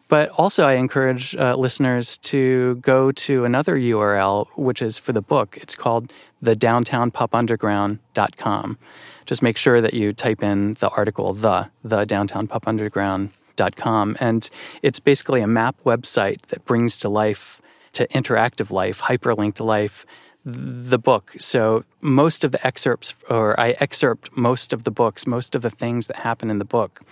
But 0.08 0.28
also, 0.38 0.68
I 0.68 0.74
encourage 0.74 1.34
uh, 1.34 1.56
listeners 1.56 2.16
to 2.18 2.76
go 2.76 3.10
to 3.10 3.44
another 3.44 3.74
URL, 3.74 4.46
which 4.56 4.80
is 4.80 5.00
for 5.00 5.12
the 5.12 5.20
book. 5.20 5.58
It's 5.60 5.74
called 5.74 6.12
thedowntownpopunderground.com. 6.44 8.78
Just 9.24 9.42
make 9.42 9.56
sure 9.56 9.80
that 9.80 9.94
you 9.94 10.12
type 10.12 10.44
in 10.44 10.74
the 10.74 10.90
article, 10.90 11.32
the, 11.32 11.70
the 11.82 12.06
downtownpopunderground.com. 12.06 14.16
And 14.20 14.48
it's 14.80 15.00
basically 15.00 15.40
a 15.40 15.48
map 15.48 15.74
website 15.84 16.42
that 16.42 16.64
brings 16.64 16.96
to 16.98 17.08
life, 17.08 17.60
to 17.94 18.06
interactive 18.08 18.70
life, 18.70 19.00
hyperlinked 19.02 19.58
life, 19.58 20.06
the 20.48 20.98
book. 20.98 21.34
So 21.38 21.84
most 22.00 22.44
of 22.44 22.52
the 22.52 22.64
excerpts, 22.64 23.16
or 23.28 23.58
I 23.58 23.70
excerpt 23.80 24.36
most 24.36 24.72
of 24.72 24.84
the 24.84 24.92
books, 24.92 25.26
most 25.26 25.56
of 25.56 25.62
the 25.62 25.70
things 25.70 26.06
that 26.06 26.18
happen 26.18 26.50
in 26.50 26.58
the 26.58 26.64
book, 26.64 27.02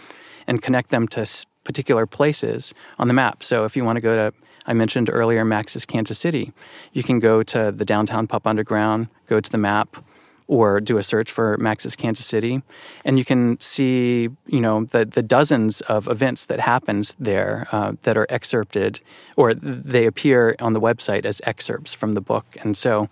and 0.46 0.62
connect 0.62 0.90
them 0.90 1.08
to 1.08 1.26
particular 1.64 2.06
places 2.06 2.74
on 2.96 3.08
the 3.08 3.14
map. 3.14 3.42
So 3.42 3.64
if 3.64 3.76
you 3.76 3.84
want 3.84 3.96
to 3.96 4.00
go 4.00 4.14
to, 4.14 4.36
I 4.66 4.72
mentioned 4.72 5.10
earlier, 5.12 5.44
Max's 5.44 5.84
Kansas 5.84 6.18
City, 6.18 6.52
you 6.92 7.02
can 7.02 7.18
go 7.18 7.42
to 7.42 7.72
the 7.72 7.84
downtown 7.84 8.28
Pop 8.28 8.46
Underground, 8.46 9.08
go 9.26 9.40
to 9.40 9.50
the 9.50 9.58
map, 9.58 9.96
or 10.46 10.80
do 10.80 10.98
a 10.98 11.02
search 11.02 11.30
for 11.30 11.56
Max's 11.58 11.96
Kansas 11.96 12.26
City, 12.26 12.62
and 13.04 13.18
you 13.18 13.24
can 13.24 13.58
see, 13.60 14.28
you 14.46 14.60
know, 14.60 14.84
the 14.84 15.04
the 15.04 15.22
dozens 15.22 15.80
of 15.82 16.08
events 16.08 16.46
that 16.46 16.60
happens 16.60 17.16
there 17.18 17.66
uh, 17.72 17.92
that 18.02 18.16
are 18.16 18.26
excerpted, 18.28 19.00
or 19.36 19.54
they 19.54 20.06
appear 20.06 20.54
on 20.60 20.72
the 20.72 20.80
website 20.80 21.24
as 21.24 21.40
excerpts 21.44 21.94
from 21.94 22.14
the 22.14 22.20
book, 22.20 22.44
and 22.62 22.76
so 22.76 23.08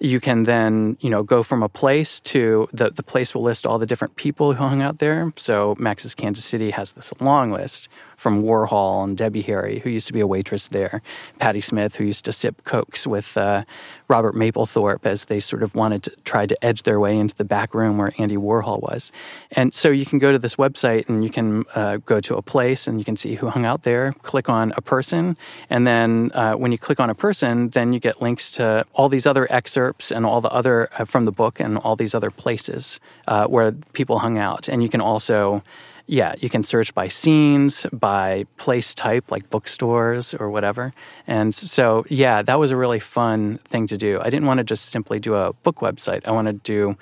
you 0.00 0.20
can 0.20 0.44
then, 0.44 0.96
you 1.00 1.10
know, 1.10 1.22
go 1.22 1.42
from 1.42 1.62
a 1.62 1.68
place 1.68 2.20
to 2.20 2.68
the, 2.72 2.90
the 2.90 3.02
place 3.02 3.34
will 3.34 3.42
list 3.42 3.66
all 3.66 3.78
the 3.78 3.86
different 3.86 4.16
people 4.16 4.52
who 4.52 4.62
hung 4.62 4.80
out 4.80 4.98
there. 4.98 5.32
So 5.36 5.74
Max's 5.78 6.14
Kansas 6.14 6.44
City 6.44 6.70
has 6.70 6.92
this 6.92 7.12
long 7.20 7.50
list 7.50 7.88
from 8.18 8.42
Warhol 8.42 9.04
and 9.04 9.16
Debbie 9.16 9.42
Harry, 9.42 9.78
who 9.78 9.90
used 9.90 10.08
to 10.08 10.12
be 10.12 10.20
a 10.20 10.26
waitress 10.26 10.66
there, 10.68 11.00
Patti 11.38 11.60
Smith, 11.60 11.96
who 11.96 12.04
used 12.04 12.24
to 12.24 12.32
sip 12.32 12.64
cokes 12.64 13.06
with 13.06 13.38
uh, 13.38 13.62
Robert 14.08 14.34
Mapplethorpe 14.34 15.06
as 15.06 15.26
they 15.26 15.38
sort 15.38 15.62
of 15.62 15.76
wanted 15.76 16.02
to 16.02 16.10
try 16.24 16.44
to 16.44 16.64
edge 16.64 16.82
their 16.82 16.98
way 16.98 17.16
into 17.16 17.36
the 17.36 17.44
back 17.44 17.74
room 17.74 17.96
where 17.96 18.12
Andy 18.18 18.36
Warhol 18.36 18.82
was. 18.82 19.12
And 19.52 19.72
so 19.72 19.90
you 19.90 20.04
can 20.04 20.18
go 20.18 20.32
to 20.32 20.38
this 20.38 20.56
website 20.56 21.08
and 21.08 21.22
you 21.22 21.30
can 21.30 21.64
uh, 21.76 21.98
go 21.98 22.20
to 22.20 22.34
a 22.36 22.42
place 22.42 22.88
and 22.88 22.98
you 22.98 23.04
can 23.04 23.16
see 23.16 23.36
who 23.36 23.50
hung 23.50 23.64
out 23.64 23.84
there, 23.84 24.12
click 24.22 24.48
on 24.48 24.72
a 24.76 24.80
person, 24.80 25.36
and 25.70 25.86
then 25.86 26.32
uh, 26.34 26.54
when 26.54 26.72
you 26.72 26.78
click 26.78 26.98
on 26.98 27.10
a 27.10 27.14
person, 27.14 27.68
then 27.68 27.92
you 27.92 28.00
get 28.00 28.20
links 28.20 28.50
to 28.50 28.84
all 28.94 29.08
these 29.08 29.26
other 29.26 29.46
excerpts 29.48 30.10
and 30.10 30.26
all 30.26 30.40
the 30.40 30.50
other 30.50 30.88
uh, 30.98 31.04
from 31.04 31.24
the 31.24 31.32
book 31.32 31.60
and 31.60 31.78
all 31.78 31.94
these 31.94 32.16
other 32.16 32.32
places 32.32 32.98
uh, 33.28 33.46
where 33.46 33.70
people 33.92 34.18
hung 34.18 34.38
out. 34.38 34.68
And 34.68 34.82
you 34.82 34.88
can 34.88 35.00
also 35.00 35.62
yeah, 36.08 36.34
you 36.38 36.48
can 36.48 36.62
search 36.62 36.94
by 36.94 37.06
scenes, 37.06 37.86
by 37.92 38.44
place 38.56 38.94
type, 38.94 39.30
like 39.30 39.50
bookstores 39.50 40.32
or 40.32 40.48
whatever. 40.48 40.94
And 41.26 41.54
so, 41.54 42.06
yeah, 42.08 42.40
that 42.40 42.58
was 42.58 42.70
a 42.70 42.76
really 42.76 42.98
fun 42.98 43.58
thing 43.58 43.86
to 43.88 43.98
do. 43.98 44.18
I 44.20 44.30
didn't 44.30 44.46
want 44.46 44.58
to 44.58 44.64
just 44.64 44.86
simply 44.86 45.20
do 45.20 45.34
a 45.34 45.52
book 45.52 45.76
website, 45.76 46.26
I 46.26 46.30
wanted 46.30 46.64
to 46.64 46.72
do 46.72 46.98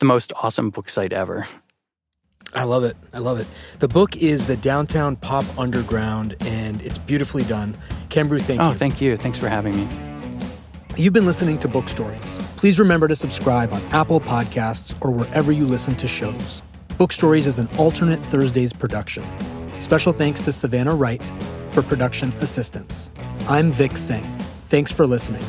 the 0.00 0.04
most 0.04 0.32
awesome 0.42 0.70
book 0.70 0.88
site 0.88 1.12
ever. 1.12 1.46
I 2.52 2.64
love 2.64 2.82
it. 2.82 2.96
I 3.12 3.18
love 3.18 3.38
it. 3.38 3.46
The 3.78 3.86
book 3.86 4.16
is 4.16 4.46
The 4.46 4.56
Downtown 4.56 5.14
Pop 5.14 5.44
Underground, 5.56 6.34
and 6.40 6.82
it's 6.82 6.98
beautifully 6.98 7.44
done. 7.44 7.76
Kembrew, 8.08 8.42
thank 8.42 8.60
oh, 8.60 8.64
you. 8.64 8.70
Oh, 8.70 8.74
thank 8.74 9.00
you. 9.00 9.16
Thanks 9.16 9.38
for 9.38 9.48
having 9.48 9.76
me. 9.76 9.88
You've 10.96 11.12
been 11.12 11.26
listening 11.26 11.58
to 11.60 11.68
Book 11.68 11.88
Stories. 11.88 12.38
Please 12.56 12.80
remember 12.80 13.06
to 13.06 13.14
subscribe 13.14 13.72
on 13.72 13.80
Apple 13.92 14.20
Podcasts 14.20 14.92
or 15.00 15.12
wherever 15.12 15.52
you 15.52 15.64
listen 15.64 15.94
to 15.96 16.08
shows. 16.08 16.62
Book 17.00 17.12
Stories 17.12 17.46
is 17.46 17.58
an 17.58 17.66
alternate 17.78 18.20
Thursdays 18.20 18.74
production. 18.74 19.24
Special 19.80 20.12
thanks 20.12 20.38
to 20.42 20.52
Savannah 20.52 20.94
Wright 20.94 21.32
for 21.70 21.80
production 21.80 22.30
assistance. 22.40 23.10
I'm 23.48 23.70
Vic 23.70 23.96
Singh. 23.96 24.22
Thanks 24.66 24.92
for 24.92 25.06
listening. 25.06 25.40